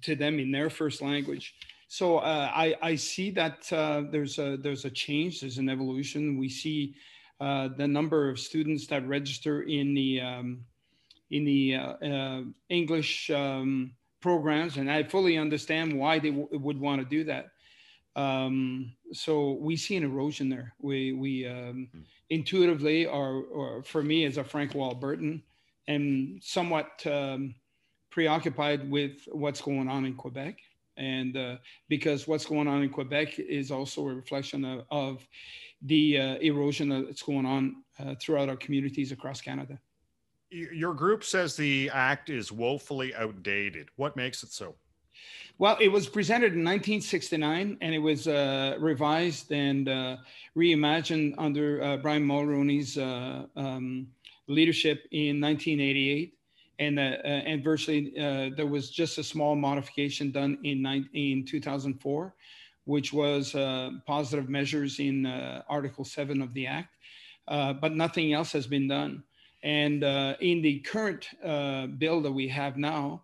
to 0.02 0.14
them 0.14 0.38
in 0.38 0.52
their 0.52 0.70
first 0.70 1.02
language. 1.02 1.54
So 1.88 2.18
uh, 2.18 2.50
I, 2.52 2.74
I 2.82 2.96
see 2.96 3.30
that 3.32 3.72
uh, 3.72 4.02
there's 4.10 4.38
a 4.38 4.56
there's 4.56 4.84
a 4.84 4.90
change, 4.90 5.40
there's 5.40 5.58
an 5.58 5.68
evolution. 5.68 6.36
We 6.36 6.48
see 6.48 6.96
uh, 7.40 7.68
the 7.76 7.86
number 7.86 8.28
of 8.28 8.40
students 8.40 8.86
that 8.88 9.06
register 9.06 9.62
in 9.62 9.94
the 9.94 10.20
um, 10.20 10.64
in 11.30 11.44
the 11.44 11.76
uh, 11.76 11.92
uh, 12.04 12.42
English 12.68 13.30
um, 13.30 13.92
programs, 14.20 14.78
and 14.78 14.90
I 14.90 15.04
fully 15.04 15.38
understand 15.38 15.96
why 15.96 16.18
they 16.18 16.30
would 16.30 16.80
want 16.80 17.00
to 17.00 17.08
do 17.08 17.24
that. 17.24 17.50
Um, 18.16 18.92
so 19.12 19.52
we 19.52 19.76
see 19.76 19.96
an 19.96 20.02
erosion 20.02 20.48
there. 20.48 20.74
We 20.80 21.12
we 21.12 21.46
um, 21.46 21.88
hmm. 21.92 22.00
intuitively, 22.30 23.06
or, 23.06 23.44
or 23.44 23.82
for 23.84 24.02
me 24.02 24.24
as 24.24 24.38
a 24.38 24.44
Franco 24.44 24.78
Albertan, 24.78 25.42
am 25.86 26.40
somewhat 26.42 27.06
um, 27.06 27.54
preoccupied 28.10 28.90
with 28.90 29.28
what's 29.30 29.60
going 29.60 29.88
on 29.88 30.04
in 30.04 30.14
Quebec 30.14 30.58
and 30.96 31.36
uh, 31.36 31.56
because 31.88 32.26
what's 32.26 32.46
going 32.46 32.68
on 32.68 32.82
in 32.82 32.90
Quebec 32.90 33.38
is 33.38 33.70
also 33.70 34.08
a 34.08 34.14
reflection 34.14 34.64
of, 34.64 34.84
of 34.90 35.26
the 35.82 36.18
uh, 36.18 36.34
erosion 36.36 36.88
that's 36.88 37.22
going 37.22 37.46
on 37.46 37.76
uh, 37.98 38.14
throughout 38.20 38.48
our 38.48 38.56
communities 38.56 39.12
across 39.12 39.40
Canada. 39.40 39.78
Your 40.50 40.94
group 40.94 41.24
says 41.24 41.56
the 41.56 41.90
act 41.92 42.30
is 42.30 42.52
woefully 42.52 43.14
outdated. 43.14 43.88
What 43.96 44.16
makes 44.16 44.42
it 44.42 44.50
so? 44.50 44.76
Well, 45.58 45.76
it 45.80 45.88
was 45.88 46.06
presented 46.06 46.52
in 46.52 46.64
1969 46.64 47.78
and 47.80 47.94
it 47.94 47.98
was 47.98 48.28
uh, 48.28 48.76
revised 48.78 49.50
and 49.52 49.88
uh, 49.88 50.16
reimagined 50.56 51.34
under 51.38 51.82
uh, 51.82 51.96
Brian 51.96 52.26
Mulroney's 52.26 52.98
um, 53.56 54.06
leadership 54.46 55.06
in 55.10 55.40
1988 55.40 56.35
and, 56.78 56.98
uh, 56.98 57.02
and 57.02 57.64
virtually 57.64 58.12
there 58.56 58.66
was 58.66 58.90
just 58.90 59.18
a 59.18 59.24
small 59.24 59.56
modification 59.56 60.30
done 60.30 60.58
in, 60.62 60.84
in 61.14 61.44
2004, 61.44 62.34
which 62.84 63.12
was 63.12 63.52
positive 64.06 64.48
measures 64.48 64.98
in 64.98 65.26
Article 65.68 66.04
7 66.04 66.42
of 66.42 66.52
the 66.54 66.66
Act, 66.66 66.94
but 67.48 67.94
nothing 67.94 68.32
else 68.32 68.52
has 68.52 68.66
been 68.66 68.88
done. 68.88 69.22
And 69.62 70.04
in 70.40 70.62
the 70.62 70.80
current 70.80 71.28
bill 71.98 72.20
that 72.20 72.32
we 72.32 72.48
have 72.48 72.76
now, 72.76 73.22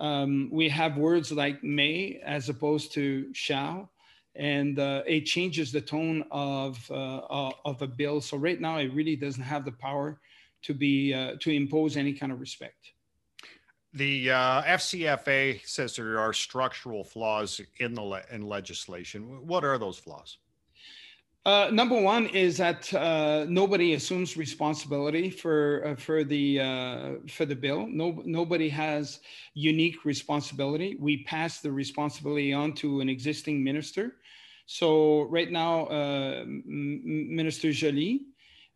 um, 0.00 0.48
we 0.50 0.68
have 0.70 0.96
words 0.96 1.30
like 1.30 1.62
may 1.62 2.20
as 2.24 2.48
opposed 2.48 2.92
to 2.94 3.32
shall. 3.34 3.90
And 4.34 4.78
uh, 4.78 5.02
it 5.06 5.26
changes 5.26 5.72
the 5.72 5.80
tone 5.80 6.24
of 6.30 6.78
uh, 6.90 7.50
of 7.64 7.82
a 7.82 7.86
bill. 7.86 8.20
So 8.20 8.36
right 8.36 8.60
now 8.60 8.78
it 8.78 8.94
really 8.94 9.16
doesn't 9.16 9.42
have 9.42 9.64
the 9.64 9.72
power 9.72 10.20
to 10.62 10.74
be 10.74 11.14
uh, 11.14 11.32
to 11.40 11.50
impose 11.50 11.96
any 11.96 12.12
kind 12.12 12.32
of 12.32 12.40
respect 12.40 12.92
the 13.92 14.30
uh, 14.30 14.62
fcfa 14.62 15.60
says 15.66 15.96
there 15.96 16.18
are 16.18 16.32
structural 16.32 17.04
flaws 17.04 17.60
in 17.78 17.94
the 17.94 18.02
le- 18.02 18.22
in 18.30 18.42
legislation 18.42 19.46
what 19.46 19.64
are 19.64 19.78
those 19.78 19.98
flaws 19.98 20.38
uh, 21.46 21.70
number 21.72 21.98
one 21.98 22.26
is 22.26 22.58
that 22.58 22.92
uh, 22.92 23.46
nobody 23.48 23.94
assumes 23.94 24.36
responsibility 24.36 25.30
for 25.30 25.82
uh, 25.86 25.94
for 25.96 26.22
the 26.22 26.60
uh, 26.60 27.12
for 27.28 27.46
the 27.46 27.56
bill. 27.56 27.86
No, 27.86 28.22
nobody 28.26 28.68
has 28.68 29.20
unique 29.54 30.04
responsibility. 30.04 30.98
We 31.00 31.24
pass 31.24 31.60
the 31.60 31.72
responsibility 31.72 32.52
on 32.52 32.74
to 32.74 33.00
an 33.00 33.08
existing 33.08 33.64
minister. 33.64 34.16
So 34.66 35.22
right 35.22 35.50
now, 35.50 35.86
uh, 35.86 36.44
Minister 36.46 37.72
Joly 37.72 38.26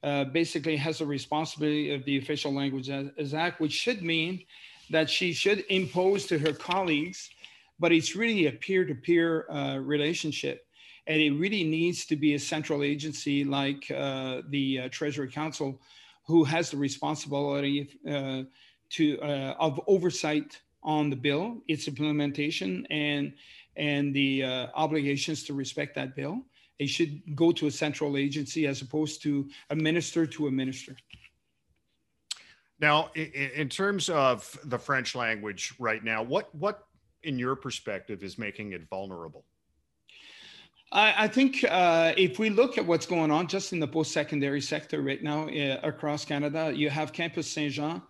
uh, 0.05 0.25
basically 0.25 0.77
has 0.77 1.01
a 1.01 1.07
responsibility 1.07 1.93
of 1.95 2.05
the 2.05 2.19
official 2.19 2.53
language 2.53 2.91
as 2.91 3.35
act, 3.35 3.61
which 3.61 3.73
should 3.73 4.03
mean 4.03 4.45
that 4.91 5.09
she 5.09 5.33
should 5.33 5.65
impose 5.71 6.27
to 6.27 6.39
her 6.39 6.53
colleagues, 6.53 7.31
but 7.81 7.91
it's 7.91 8.15
really 8.15 8.47
a 8.47 8.53
peer-to-peer 8.53 9.47
relationship 9.81 10.67
and 11.07 11.21
it 11.21 11.33
really 11.33 11.65
needs 11.65 12.07
to 12.07 12.17
be 12.17 12.35
a 12.35 12.39
central 12.39 12.83
agency 12.83 13.45
like 13.45 13.91
uh, 13.91 14.43
the 14.49 14.81
uh, 14.81 14.89
Treasury 14.91 15.31
Council, 15.31 15.81
who 16.27 16.45
has 16.45 16.71
the 16.71 16.77
responsibility 16.77 17.89
uh, 18.09 18.43
to 18.91 19.21
uh, 19.21 19.55
of 19.59 19.81
oversight 19.87 20.61
on 20.83 21.11
the 21.11 21.17
bill, 21.17 21.63
its 21.69 21.89
implementation, 21.89 22.87
and 22.91 23.35
and 23.77 24.15
the 24.15 24.45
uh, 24.45 24.67
obligations 24.75 25.43
to 25.45 25.53
respect 25.53 25.95
that 25.95 26.15
bill. 26.17 26.41
It 26.79 26.89
should 26.89 27.37
go 27.37 27.53
to 27.53 27.67
a 27.67 27.71
central 27.71 28.17
agency 28.17 28.67
as 28.67 28.83
opposed 28.83 29.23
to 29.23 29.49
a 29.71 29.77
minister 29.77 30.27
to 30.27 30.49
a 30.49 30.51
minister. 30.51 30.97
Now, 32.81 33.11
in 33.15 33.69
terms 33.69 34.11
of 34.11 34.59
the 34.65 34.79
French 34.79 35.15
language 35.15 35.75
right 35.79 36.03
now, 36.03 36.23
what 36.23 36.55
what 36.55 36.87
in 37.23 37.39
your 37.39 37.57
perspective 37.57 38.23
is 38.23 38.37
making 38.37 38.73
it 38.73 38.89
vulnerable? 38.89 39.45
I, 40.93 41.25
I 41.25 41.29
think 41.29 41.65
uh, 41.69 42.13
if 42.17 42.39
we 42.39 42.51
look 42.51 42.77
at 42.79 42.85
what's 42.87 43.07
going 43.07 43.31
on 43.31 43.47
just 43.47 43.73
in 43.73 43.81
the 43.81 43.89
post-secondary 43.89 44.61
sector 44.61 45.03
right 45.03 45.23
now 45.23 45.49
uh, 45.49 45.81
across 45.83 46.25
Canada, 46.25 46.73
you 46.75 46.91
have 46.91 47.13
Campus 47.13 47.51
Saint-Jean, 47.51 48.03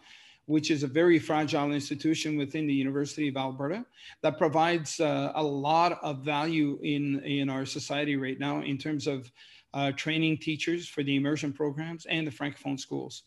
which 0.46 0.70
is 0.70 0.82
a 0.82 0.86
very 0.86 1.18
fragile 1.18 1.72
institution 1.72 2.36
within 2.36 2.66
the 2.66 2.74
University 2.74 3.28
of 3.28 3.36
Alberta 3.36 3.84
that 4.22 4.38
provides 4.38 5.00
uh, 5.00 5.32
a 5.34 5.42
lot 5.42 5.98
of 6.02 6.20
value 6.20 6.78
in, 6.82 7.20
in 7.24 7.48
our 7.48 7.64
society 7.64 8.16
right 8.16 8.38
now 8.38 8.60
in 8.60 8.76
terms 8.76 9.06
of 9.06 9.30
uh, 9.72 9.90
training 9.92 10.38
teachers 10.38 10.88
for 10.88 11.02
the 11.02 11.16
immersion 11.16 11.52
programs 11.52 12.06
and 12.06 12.26
the 12.26 12.30
Francophone 12.30 12.78
schools. 12.78 13.22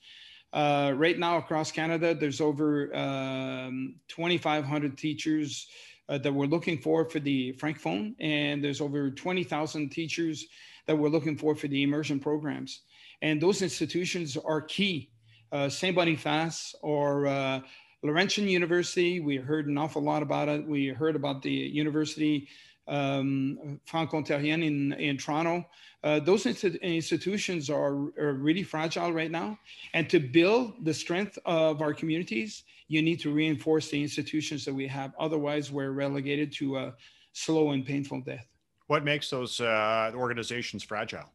Uh, 0.53 0.93
right 0.95 1.19
now 1.19 1.37
across 1.37 1.71
Canada, 1.71 2.15
there's 2.15 2.39
over 2.39 2.95
um, 2.95 3.95
2,500 4.07 4.97
teachers 4.97 5.67
uh, 6.09 6.17
that 6.17 6.33
we're 6.33 6.45
looking 6.45 6.77
for 6.77 7.09
for 7.09 7.19
the 7.19 7.53
Francophone, 7.53 8.15
and 8.19 8.63
there's 8.63 8.79
over 8.79 9.11
20,000 9.11 9.89
teachers 9.89 10.47
that 10.85 10.95
we're 10.95 11.09
looking 11.09 11.37
for 11.37 11.53
for 11.53 11.67
the 11.67 11.83
immersion 11.83 12.19
programs. 12.19 12.81
And 13.21 13.41
those 13.41 13.61
institutions 13.61 14.37
are 14.37 14.61
key. 14.61 15.09
Uh, 15.51 15.69
Saint 15.69 15.95
Boniface 15.95 16.75
or 16.81 17.27
uh, 17.27 17.61
Laurentian 18.03 18.47
University, 18.47 19.19
we 19.19 19.37
heard 19.37 19.67
an 19.67 19.77
awful 19.77 20.01
lot 20.01 20.21
about 20.21 20.49
it. 20.49 20.65
We 20.67 20.87
heard 20.87 21.15
about 21.15 21.41
the 21.41 21.51
University 21.51 22.47
um, 22.87 23.79
Franco-Ontarienne 23.85 24.65
in, 24.65 24.93
in 24.93 25.17
Toronto. 25.17 25.65
Uh, 26.03 26.19
those 26.19 26.45
institutions 26.45 27.69
are, 27.69 27.93
are, 28.17 28.33
really 28.33 28.63
fragile 28.63 29.11
right 29.11 29.31
now. 29.31 29.57
And 29.93 30.09
to 30.09 30.19
build 30.19 30.85
the 30.85 30.93
strength 30.93 31.37
of 31.45 31.81
our 31.81 31.93
communities, 31.93 32.63
you 32.87 33.01
need 33.01 33.19
to 33.21 33.33
reinforce 33.33 33.89
the 33.89 34.01
institutions 34.01 34.63
that 34.65 34.73
we 34.73 34.87
have. 34.87 35.11
Otherwise, 35.19 35.71
we're 35.71 35.91
relegated 35.91 36.53
to 36.53 36.77
a 36.77 36.93
slow 37.33 37.71
and 37.71 37.85
painful 37.85 38.21
death. 38.21 38.47
What 38.87 39.03
makes 39.03 39.29
those 39.29 39.59
uh, 39.59 40.11
organizations 40.15 40.83
fragile? 40.83 41.29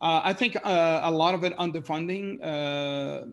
Uh, 0.00 0.20
I 0.24 0.32
think 0.32 0.56
uh, 0.64 1.00
a 1.02 1.10
lot 1.10 1.34
of 1.34 1.44
it 1.44 1.56
underfunding. 1.58 2.38
Uh, 2.42 3.26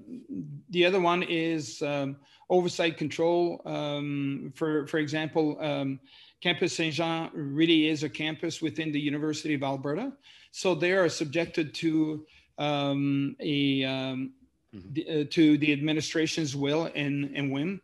the 0.69 0.86
other 0.86 0.99
one 0.99 1.23
is 1.23 1.82
um, 1.82 2.17
oversight 2.49 2.97
control. 2.97 3.62
Um, 3.65 4.51
for 4.53 4.86
for 4.88 4.97
example, 4.97 5.58
um, 5.62 5.99
Campus 6.41 6.75
Saint 6.75 6.93
Jean 6.93 7.30
really 7.34 7.88
is 7.88 8.03
a 8.03 8.10
campus 8.10 8.62
within 8.62 8.91
the 8.91 8.99
University 8.99 9.53
of 9.53 9.63
Alberta, 9.63 10.12
so 10.51 10.75
they 10.75 10.91
are 10.91 11.08
subjected 11.08 11.73
to 11.75 12.25
um, 12.58 13.36
a 13.39 13.84
um, 13.86 14.34
mm-hmm. 14.75 14.93
the, 14.93 15.21
uh, 15.21 15.23
to 15.32 15.58
the 15.58 15.71
administration's 15.71 16.56
will 16.56 16.91
and, 16.95 17.32
and 17.36 17.51
whim. 17.51 17.82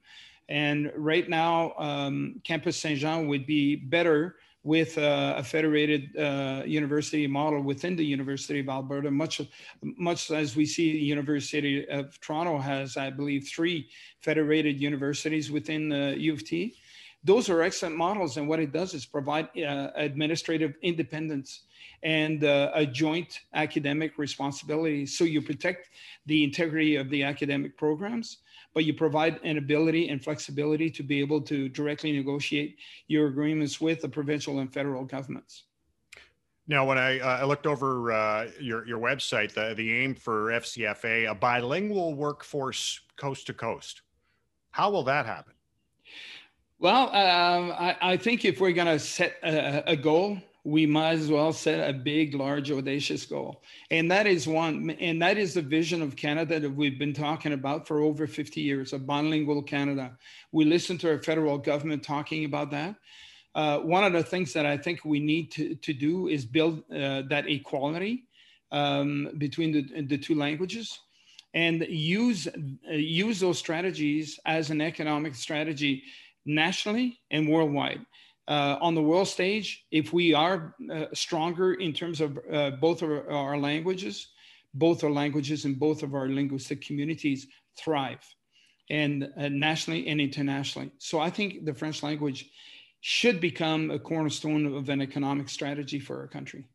And 0.53 0.91
right 0.95 1.27
now, 1.27 1.73
um, 1.79 2.39
Campus 2.43 2.77
Saint 2.77 2.99
Jean 2.99 3.27
would 3.27 3.47
be 3.47 3.75
better 3.75 4.35
with 4.63 4.99
uh, 4.99 5.33
a 5.35 5.43
federated 5.43 6.15
uh, 6.15 6.61
university 6.63 7.25
model 7.25 7.63
within 7.63 7.95
the 7.95 8.05
University 8.05 8.59
of 8.59 8.69
Alberta, 8.69 9.09
much 9.09 9.41
much 9.81 10.29
as 10.29 10.55
we 10.55 10.67
see 10.67 10.93
the 10.93 10.99
University 10.99 11.89
of 11.89 12.19
Toronto 12.21 12.59
has, 12.59 12.97
I 12.97 13.09
believe, 13.09 13.47
three 13.47 13.89
federated 14.21 14.79
universities 14.79 15.49
within 15.51 15.89
the 15.89 16.15
U 16.19 16.33
of 16.33 16.45
T. 16.45 16.75
Those 17.23 17.49
are 17.49 17.63
excellent 17.63 17.97
models, 17.97 18.37
and 18.37 18.47
what 18.47 18.59
it 18.59 18.71
does 18.71 18.93
is 18.93 19.07
provide 19.07 19.47
uh, 19.57 19.87
administrative 19.95 20.75
independence 20.83 21.63
and 22.03 22.43
uh, 22.43 22.69
a 22.75 22.85
joint 22.85 23.39
academic 23.55 24.19
responsibility. 24.19 25.07
So 25.07 25.23
you 25.23 25.41
protect 25.41 25.89
the 26.27 26.43
integrity 26.43 26.97
of 26.97 27.09
the 27.09 27.23
academic 27.23 27.75
programs, 27.75 28.37
but 28.73 28.86
you 28.86 28.93
provide 28.93 29.39
an 29.43 29.57
ability 29.57 30.09
and 30.09 30.23
flexibility 30.23 30.89
to 30.89 31.03
be 31.03 31.19
able 31.19 31.41
to 31.41 31.69
directly 31.69 32.12
negotiate 32.12 32.77
your 33.07 33.27
agreements 33.27 33.79
with 33.79 34.01
the 34.01 34.09
provincial 34.09 34.59
and 34.59 34.73
federal 34.73 35.03
governments. 35.03 35.65
Now, 36.67 36.86
when 36.86 36.97
I, 36.97 37.19
uh, 37.19 37.39
I 37.39 37.43
looked 37.43 37.67
over 37.67 38.12
uh, 38.12 38.47
your, 38.59 38.88
your 38.88 38.99
website, 38.99 39.53
the, 39.53 39.73
the 39.75 39.93
aim 39.93 40.15
for 40.15 40.47
FCFA, 40.47 41.29
a 41.29 41.36
bilingual 41.36 42.13
workforce 42.13 43.01
coast 43.17 43.47
to 43.47 43.53
coast. 43.53 44.01
How 44.71 44.89
will 44.89 45.03
that 45.03 45.25
happen? 45.25 45.53
Well, 46.79 47.09
um, 47.09 47.71
I, 47.71 47.97
I, 48.01 48.17
think 48.17 48.43
if 48.43 48.59
we're 48.59 48.73
going 48.73 48.88
to 48.88 48.99
set 48.99 49.38
a, 49.43 49.91
a, 49.91 49.95
goal, 49.95 50.38
we 50.63 50.86
might 50.86 51.13
as 51.13 51.30
well 51.30 51.52
set 51.52 51.89
a 51.89 51.93
big, 51.93 52.34
large, 52.34 52.71
audacious 52.71 53.26
goal. 53.26 53.62
And 53.91 54.10
that 54.12 54.28
is 54.28 54.47
one, 54.47 54.91
and 54.91 55.21
that 55.21 55.38
is 55.38 55.54
the 55.54 55.62
vision 55.62 56.02
of 56.02 56.15
Canada 56.15 56.60
that 56.60 56.69
we've 56.69 56.97
been 56.97 57.13
talking 57.13 57.52
about 57.52 57.86
for 57.88 57.99
over 57.99 58.28
50 58.28 58.62
years, 58.62 58.93
a 58.93 58.99
bilingual 58.99 59.62
Canada. 59.62 60.17
We 60.54 60.63
listen 60.63 60.97
to 60.99 61.12
our 61.12 61.21
federal 61.21 61.58
government 61.58 62.04
talking 62.04 62.45
about 62.45 62.71
that. 62.71 62.95
Uh, 63.56 63.80
one 63.80 64.04
of 64.04 64.13
the 64.13 64.23
things 64.23 64.54
that 64.54 64.65
I 64.65 64.78
think 64.78 65.04
we 65.04 65.19
need 65.19 65.52
to, 65.52 65.76
to 65.76 65.93
do 65.93 66.28
is 66.28 66.45
build 66.45 66.80
uh, 66.91 67.23
that 67.30 67.45
equality 67.47 68.23
um, 68.71 69.30
between 69.38 69.71
the, 69.71 70.02
the 70.04 70.17
two 70.17 70.36
languages 70.36 70.99
and 71.54 71.86
use, 71.88 72.47
uh, 72.47 72.93
use 72.93 73.39
those 73.39 73.60
strategies 73.60 74.39
as 74.45 74.71
an 74.71 74.82
economic 74.82 75.36
strategy 75.36 76.04
nationally 76.45 77.19
and 77.32 77.47
worldwide. 77.47 78.06
Uh, 78.47 78.77
on 78.82 78.93
the 78.93 79.01
world 79.01 79.27
stage, 79.27 79.86
if 79.91 80.12
we 80.12 80.34
are 80.34 80.75
uh, 80.91 81.06
stronger 81.13 81.75
in 81.75 81.93
terms 81.93 82.19
of 82.19 82.38
uh, 82.51 82.71
both 82.71 83.01
of 83.01 83.10
our, 83.10 83.58
languages, 83.58 84.27
both 84.73 85.03
our 85.03 85.10
languages 85.10 85.63
and 85.63 85.79
both 85.79 86.03
of 86.03 86.13
our 86.13 86.27
linguistic 86.27 86.82
communities 86.82 87.47
thrive, 87.79 88.19
and 88.89 89.29
uh, 89.38 89.47
nationally 89.47 90.10
and 90.10 90.19
internationally. 90.19 90.91
So 90.97 91.19
I 91.19 91.29
think 91.29 91.63
the 91.63 91.73
French 91.73 92.03
language 92.03 92.49
should 92.99 93.39
become 93.39 93.91
a 93.91 93.99
cornerstone 93.99 94.75
of 94.75 94.89
an 94.89 95.01
economic 95.01 95.47
strategy 95.47 95.99
for 95.99 96.19
our 96.19 96.27
country. 96.27 96.65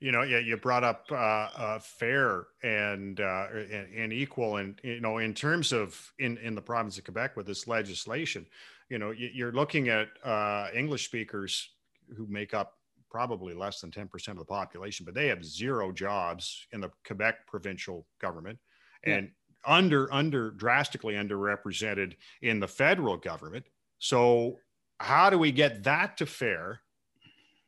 You 0.00 0.12
know, 0.12 0.22
yeah, 0.22 0.38
you 0.38 0.56
brought 0.56 0.84
up 0.84 1.06
uh, 1.10 1.14
uh, 1.14 1.78
fair 1.78 2.46
and, 2.62 3.18
and, 3.20 3.94
and 3.94 4.12
equal, 4.12 4.56
and 4.56 4.78
you 4.82 5.00
know, 5.00 5.18
in 5.18 5.34
terms 5.34 5.72
of 5.72 6.12
in 6.18 6.38
in 6.38 6.54
the 6.54 6.62
province 6.62 6.98
of 6.98 7.04
Quebec 7.04 7.36
with 7.36 7.46
this 7.46 7.66
legislation, 7.66 8.46
you 8.88 8.98
know, 8.98 9.10
you're 9.10 9.52
looking 9.52 9.88
at 9.88 10.08
uh, 10.24 10.68
English 10.74 11.04
speakers 11.04 11.70
who 12.16 12.26
make 12.28 12.54
up 12.54 12.74
probably 13.10 13.54
less 13.54 13.80
than 13.80 13.90
10% 13.90 14.28
of 14.28 14.38
the 14.38 14.44
population, 14.44 15.04
but 15.04 15.14
they 15.14 15.28
have 15.28 15.44
zero 15.44 15.90
jobs 15.92 16.66
in 16.72 16.80
the 16.80 16.90
Quebec 17.06 17.46
provincial 17.46 18.06
government. 18.20 18.58
And 19.04 19.30
under 19.66 20.12
under 20.12 20.52
drastically 20.52 21.14
underrepresented 21.14 22.14
in 22.42 22.60
the 22.60 22.68
federal 22.68 23.16
government. 23.16 23.66
So 23.98 24.58
how 24.98 25.28
do 25.28 25.38
we 25.38 25.52
get 25.52 25.82
that 25.84 26.16
to 26.18 26.26
fair? 26.26 26.80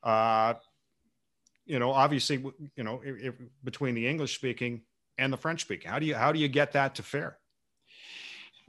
Uh, 0.02 0.54
you 1.66 1.78
know, 1.78 1.90
obviously, 1.90 2.42
you 2.76 2.84
know, 2.84 3.02
if, 3.04 3.16
if, 3.20 3.34
between 3.64 3.94
the 3.94 4.06
English 4.06 4.34
speaking 4.34 4.82
and 5.18 5.32
the 5.32 5.36
French 5.36 5.60
speaking, 5.60 5.90
how 5.90 5.98
do 5.98 6.06
you 6.06 6.14
how 6.14 6.32
do 6.32 6.38
you 6.38 6.48
get 6.48 6.72
that 6.72 6.94
to 6.94 7.02
fair? 7.02 7.38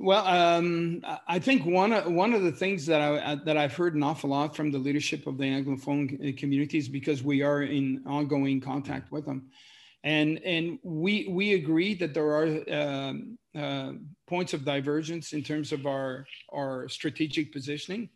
Well, 0.01 0.25
um, 0.25 1.03
I 1.27 1.39
think 1.39 1.65
one 1.65 1.91
of, 1.91 2.09
one 2.09 2.33
of 2.33 2.41
the 2.41 2.53
things 2.53 2.85
that 2.85 3.01
I 3.01 3.35
that 3.43 3.57
I've 3.57 3.75
heard 3.75 3.95
an 3.95 4.03
awful 4.03 4.29
lot 4.29 4.55
from 4.55 4.71
the 4.71 4.77
leadership 4.77 5.27
of 5.27 5.37
the 5.37 5.43
Anglophone 5.43 6.37
communities 6.37 6.87
because 6.87 7.21
we 7.21 7.41
are 7.41 7.63
in 7.63 8.01
ongoing 8.05 8.61
contact 8.61 9.11
with 9.11 9.25
them, 9.25 9.49
and 10.05 10.39
and 10.45 10.79
we 10.83 11.27
we 11.29 11.53
agree 11.55 11.95
that 11.95 12.13
there 12.13 12.31
are 12.31 12.47
um, 12.71 13.37
uh, 13.53 13.91
points 14.25 14.53
of 14.53 14.63
divergence 14.63 15.33
in 15.33 15.43
terms 15.43 15.73
of 15.73 15.85
our 15.85 16.25
our 16.53 16.87
strategic 16.87 17.51
positioning. 17.51 18.07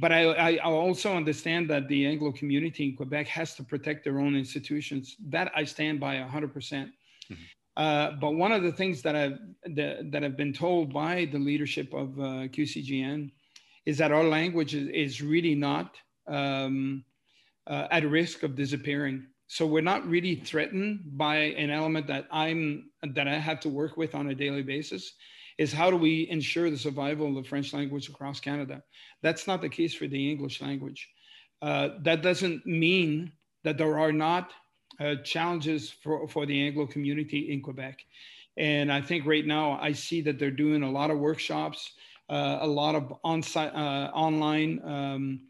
But 0.00 0.10
I, 0.10 0.56
I 0.56 0.56
also 0.58 1.14
understand 1.14 1.70
that 1.70 1.86
the 1.86 2.06
Anglo 2.06 2.32
community 2.32 2.88
in 2.88 2.96
Quebec 2.96 3.28
has 3.28 3.54
to 3.54 3.62
protect 3.62 4.02
their 4.02 4.18
own 4.18 4.34
institutions. 4.34 5.14
That 5.28 5.52
I 5.54 5.62
stand 5.62 6.00
by 6.00 6.16
100%. 6.16 6.52
percent 6.52 6.90
mm 7.30 7.36
hmm 7.36 7.57
uh, 7.78 8.10
but 8.20 8.32
one 8.34 8.50
of 8.50 8.64
the 8.64 8.72
things 8.72 9.02
that 9.02 9.14
I've 9.14 9.38
that, 9.76 10.10
that 10.10 10.22
have 10.24 10.36
been 10.36 10.52
told 10.52 10.92
by 10.92 11.28
the 11.30 11.38
leadership 11.38 11.94
of 11.94 12.18
uh, 12.18 12.48
QCGN 12.50 13.30
is 13.86 13.96
that 13.98 14.10
our 14.10 14.24
language 14.24 14.74
is, 14.74 14.88
is 14.88 15.22
really 15.22 15.54
not 15.54 15.96
um, 16.26 17.04
uh, 17.68 17.86
at 17.92 18.04
risk 18.04 18.42
of 18.42 18.56
disappearing. 18.56 19.26
So 19.46 19.64
we're 19.64 19.80
not 19.80 20.06
really 20.06 20.34
threatened 20.34 21.02
by 21.16 21.36
an 21.36 21.70
element 21.70 22.08
that 22.08 22.26
I'm 22.32 22.90
that 23.14 23.28
I 23.28 23.38
have 23.38 23.60
to 23.60 23.68
work 23.68 23.96
with 23.96 24.14
on 24.14 24.28
a 24.28 24.34
daily 24.34 24.62
basis. 24.62 25.14
Is 25.56 25.72
how 25.72 25.88
do 25.90 25.96
we 25.96 26.28
ensure 26.30 26.70
the 26.70 26.78
survival 26.78 27.28
of 27.28 27.34
the 27.36 27.48
French 27.48 27.72
language 27.72 28.08
across 28.08 28.40
Canada? 28.40 28.82
That's 29.22 29.46
not 29.46 29.60
the 29.60 29.68
case 29.68 29.94
for 29.94 30.08
the 30.08 30.30
English 30.30 30.60
language. 30.60 31.08
Uh, 31.62 31.90
that 32.02 32.22
doesn't 32.22 32.66
mean 32.66 33.32
that 33.62 33.78
there 33.78 33.98
are 33.98 34.12
not 34.12 34.52
uh, 35.00 35.16
challenges 35.24 35.90
for, 35.90 36.26
for 36.28 36.46
the 36.46 36.66
Anglo 36.66 36.86
community 36.86 37.52
in 37.52 37.62
Quebec. 37.62 38.04
And 38.56 38.92
I 38.92 39.00
think 39.00 39.26
right 39.26 39.46
now 39.46 39.78
I 39.80 39.92
see 39.92 40.20
that 40.22 40.38
they're 40.38 40.50
doing 40.50 40.82
a 40.82 40.90
lot 40.90 41.10
of 41.10 41.18
workshops, 41.18 41.92
uh, 42.28 42.58
a 42.60 42.66
lot 42.66 42.94
of 42.96 43.14
on-site, 43.22 43.72
uh, 43.74 44.10
online 44.12 44.80
um, 44.84 45.40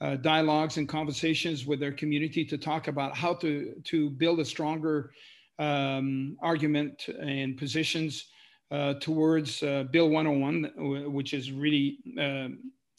uh, 0.00 0.16
dialogues 0.16 0.76
and 0.76 0.88
conversations 0.88 1.66
with 1.66 1.80
their 1.80 1.92
community 1.92 2.44
to 2.44 2.56
talk 2.56 2.88
about 2.88 3.16
how 3.16 3.34
to, 3.34 3.74
to 3.84 4.10
build 4.10 4.38
a 4.40 4.44
stronger 4.44 5.12
um, 5.58 6.36
argument 6.40 7.08
and 7.20 7.56
positions 7.56 8.26
uh, 8.70 8.94
towards 8.94 9.60
Bill 9.60 10.08
101, 10.08 11.12
which 11.12 11.34
is 11.34 11.52
really 11.52 11.98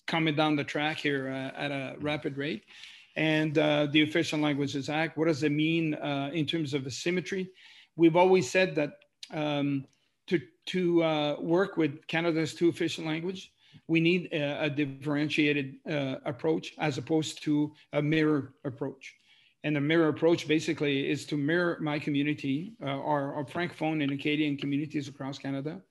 coming 0.06 0.36
down 0.36 0.56
the 0.56 0.64
track 0.64 0.98
here 0.98 1.28
at 1.28 1.72
a 1.72 1.96
rapid 2.00 2.38
rate 2.38 2.64
and 3.16 3.58
uh, 3.58 3.88
the 3.92 4.02
Official 4.02 4.40
Languages 4.40 4.90
Act. 4.90 5.18
What 5.18 5.28
does 5.28 5.44
it 5.44 5.52
mean 5.52 5.94
uh, 5.96 6.32
in 6.34 6.46
terms 6.46 6.74
of 6.74 6.86
asymmetry? 6.88 7.50
We've 7.96 8.16
always 8.16 8.50
said 8.50 8.76
that 8.76 8.94
um, 9.32 9.86
to, 10.28 10.42
to 10.68 11.04
uh, 11.04 11.36
work 11.40 11.78
with 11.78 12.08
Canada's 12.08 12.54
two 12.54 12.70
official 12.70 13.06
language, 13.06 13.52
we 13.88 14.00
need 14.00 14.30
a, 14.32 14.66
a 14.66 14.70
differentiated 14.70 15.76
uh, 15.90 16.16
approach 16.26 16.74
as 16.80 16.98
opposed 16.98 17.44
to 17.44 17.74
a 17.94 18.02
mirror 18.02 18.54
approach. 18.64 19.14
And 19.64 19.76
the 19.76 19.82
mirror 19.82 20.10
approach 20.10 20.48
basically 20.48 21.10
is 21.10 21.26
to 21.28 21.38
mirror 21.38 21.78
my 21.82 21.98
community, 21.98 22.74
uh, 22.82 22.88
our, 22.88 23.34
our 23.36 23.46
Francophone 23.46 24.04
and 24.04 24.12
Acadian 24.12 24.58
communities 24.58 25.08
across 25.08 25.38
Canada, 25.38 25.82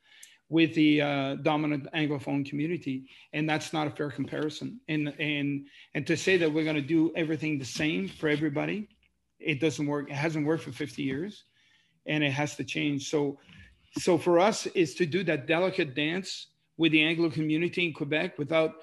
with 0.52 0.74
the 0.74 1.00
uh, 1.00 1.34
dominant 1.36 1.90
anglophone 1.94 2.44
community 2.44 3.08
and 3.32 3.48
that's 3.48 3.72
not 3.72 3.86
a 3.86 3.90
fair 3.90 4.10
comparison. 4.10 4.78
And 4.86 5.08
and 5.18 5.66
and 5.94 6.06
to 6.06 6.14
say 6.14 6.36
that 6.36 6.52
we're 6.52 6.64
going 6.64 6.76
to 6.76 6.82
do 6.96 7.10
everything 7.16 7.58
the 7.58 7.64
same 7.64 8.06
for 8.06 8.28
everybody 8.28 8.88
it 9.40 9.60
doesn't 9.60 9.86
work 9.86 10.10
it 10.10 10.14
hasn't 10.14 10.46
worked 10.46 10.62
for 10.62 10.70
50 10.70 11.02
years 11.02 11.44
and 12.06 12.22
it 12.22 12.32
has 12.32 12.54
to 12.56 12.64
change. 12.64 13.08
So 13.08 13.38
so 13.98 14.18
for 14.18 14.38
us 14.38 14.66
is 14.66 14.94
to 14.96 15.06
do 15.06 15.24
that 15.24 15.46
delicate 15.46 15.94
dance 15.94 16.48
with 16.76 16.92
the 16.92 17.02
anglo 17.02 17.30
community 17.30 17.86
in 17.86 17.94
quebec 17.94 18.38
without 18.38 18.74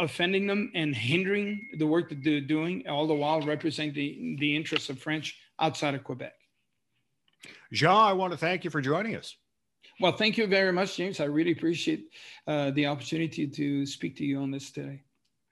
offending 0.00 0.46
them 0.46 0.70
and 0.74 0.94
hindering 0.94 1.66
the 1.78 1.86
work 1.86 2.10
that 2.10 2.22
they're 2.22 2.42
doing 2.42 2.86
all 2.86 3.06
the 3.06 3.14
while 3.14 3.40
representing 3.40 3.94
the, 3.94 4.36
the 4.38 4.54
interests 4.54 4.90
of 4.90 4.98
french 4.98 5.38
outside 5.60 5.94
of 5.94 6.04
quebec. 6.04 6.34
Jean 7.72 8.04
i 8.10 8.12
want 8.12 8.32
to 8.32 8.36
thank 8.36 8.64
you 8.64 8.70
for 8.70 8.82
joining 8.82 9.16
us 9.16 9.34
well, 10.00 10.12
thank 10.12 10.38
you 10.38 10.46
very 10.46 10.72
much, 10.72 10.96
James. 10.96 11.20
I 11.20 11.24
really 11.24 11.52
appreciate 11.52 12.10
uh, 12.46 12.70
the 12.70 12.86
opportunity 12.86 13.46
to 13.46 13.86
speak 13.86 14.16
to 14.16 14.24
you 14.24 14.40
on 14.40 14.50
this 14.50 14.70
today. 14.70 15.02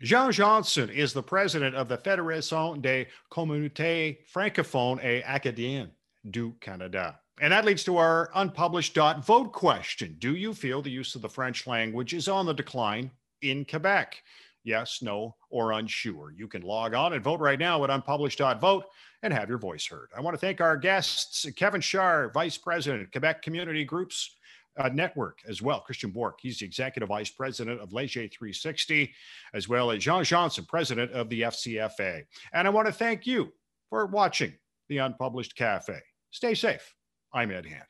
Jean 0.00 0.30
Johnson 0.30 0.90
is 0.90 1.12
the 1.12 1.22
president 1.22 1.74
of 1.74 1.88
the 1.88 1.98
Fédération 1.98 2.80
des 2.80 3.06
communautés 3.32 4.18
francophones 4.32 5.00
et 5.02 5.22
acadiennes 5.24 5.90
du 6.30 6.54
Canada. 6.60 7.18
And 7.40 7.52
that 7.52 7.64
leads 7.64 7.84
to 7.84 7.96
our 7.96 8.30
unpublished 8.34 8.94
dot 8.94 9.24
vote 9.24 9.52
question. 9.52 10.16
Do 10.18 10.34
you 10.34 10.54
feel 10.54 10.82
the 10.82 10.90
use 10.90 11.14
of 11.14 11.22
the 11.22 11.28
French 11.28 11.66
language 11.66 12.14
is 12.14 12.28
on 12.28 12.46
the 12.46 12.52
decline 12.52 13.10
in 13.42 13.64
Quebec? 13.64 14.22
Yes, 14.64 15.00
no, 15.02 15.34
or 15.50 15.72
unsure. 15.72 16.32
You 16.36 16.48
can 16.48 16.62
log 16.62 16.94
on 16.94 17.12
and 17.12 17.22
vote 17.22 17.40
right 17.40 17.58
now 17.58 17.82
at 17.84 17.90
unpublished.vote 17.90 18.84
and 19.22 19.32
have 19.32 19.48
your 19.48 19.58
voice 19.58 19.86
heard. 19.86 20.10
I 20.16 20.20
want 20.20 20.34
to 20.34 20.38
thank 20.38 20.60
our 20.60 20.76
guests, 20.76 21.46
Kevin 21.56 21.80
Shar, 21.80 22.30
Vice 22.30 22.58
President, 22.58 23.10
Quebec 23.10 23.42
Community 23.42 23.84
Groups, 23.84 24.36
uh, 24.78 24.88
network 24.88 25.40
as 25.48 25.60
well. 25.60 25.80
Christian 25.80 26.10
Bourque, 26.10 26.38
he's 26.40 26.58
the 26.58 26.66
executive 26.66 27.08
vice 27.08 27.30
president 27.30 27.80
of 27.80 27.92
Leger 27.92 28.28
360, 28.28 29.12
as 29.54 29.68
well 29.68 29.90
as 29.90 30.02
Jean 30.02 30.24
Johnson, 30.24 30.64
president 30.68 31.12
of 31.12 31.28
the 31.28 31.42
FCFA. 31.42 32.24
And 32.52 32.66
I 32.66 32.70
want 32.70 32.86
to 32.86 32.92
thank 32.92 33.26
you 33.26 33.52
for 33.90 34.06
watching 34.06 34.52
the 34.88 34.98
Unpublished 34.98 35.56
Cafe. 35.56 35.98
Stay 36.30 36.54
safe. 36.54 36.94
I'm 37.32 37.50
Ed 37.50 37.66
Hand. 37.66 37.84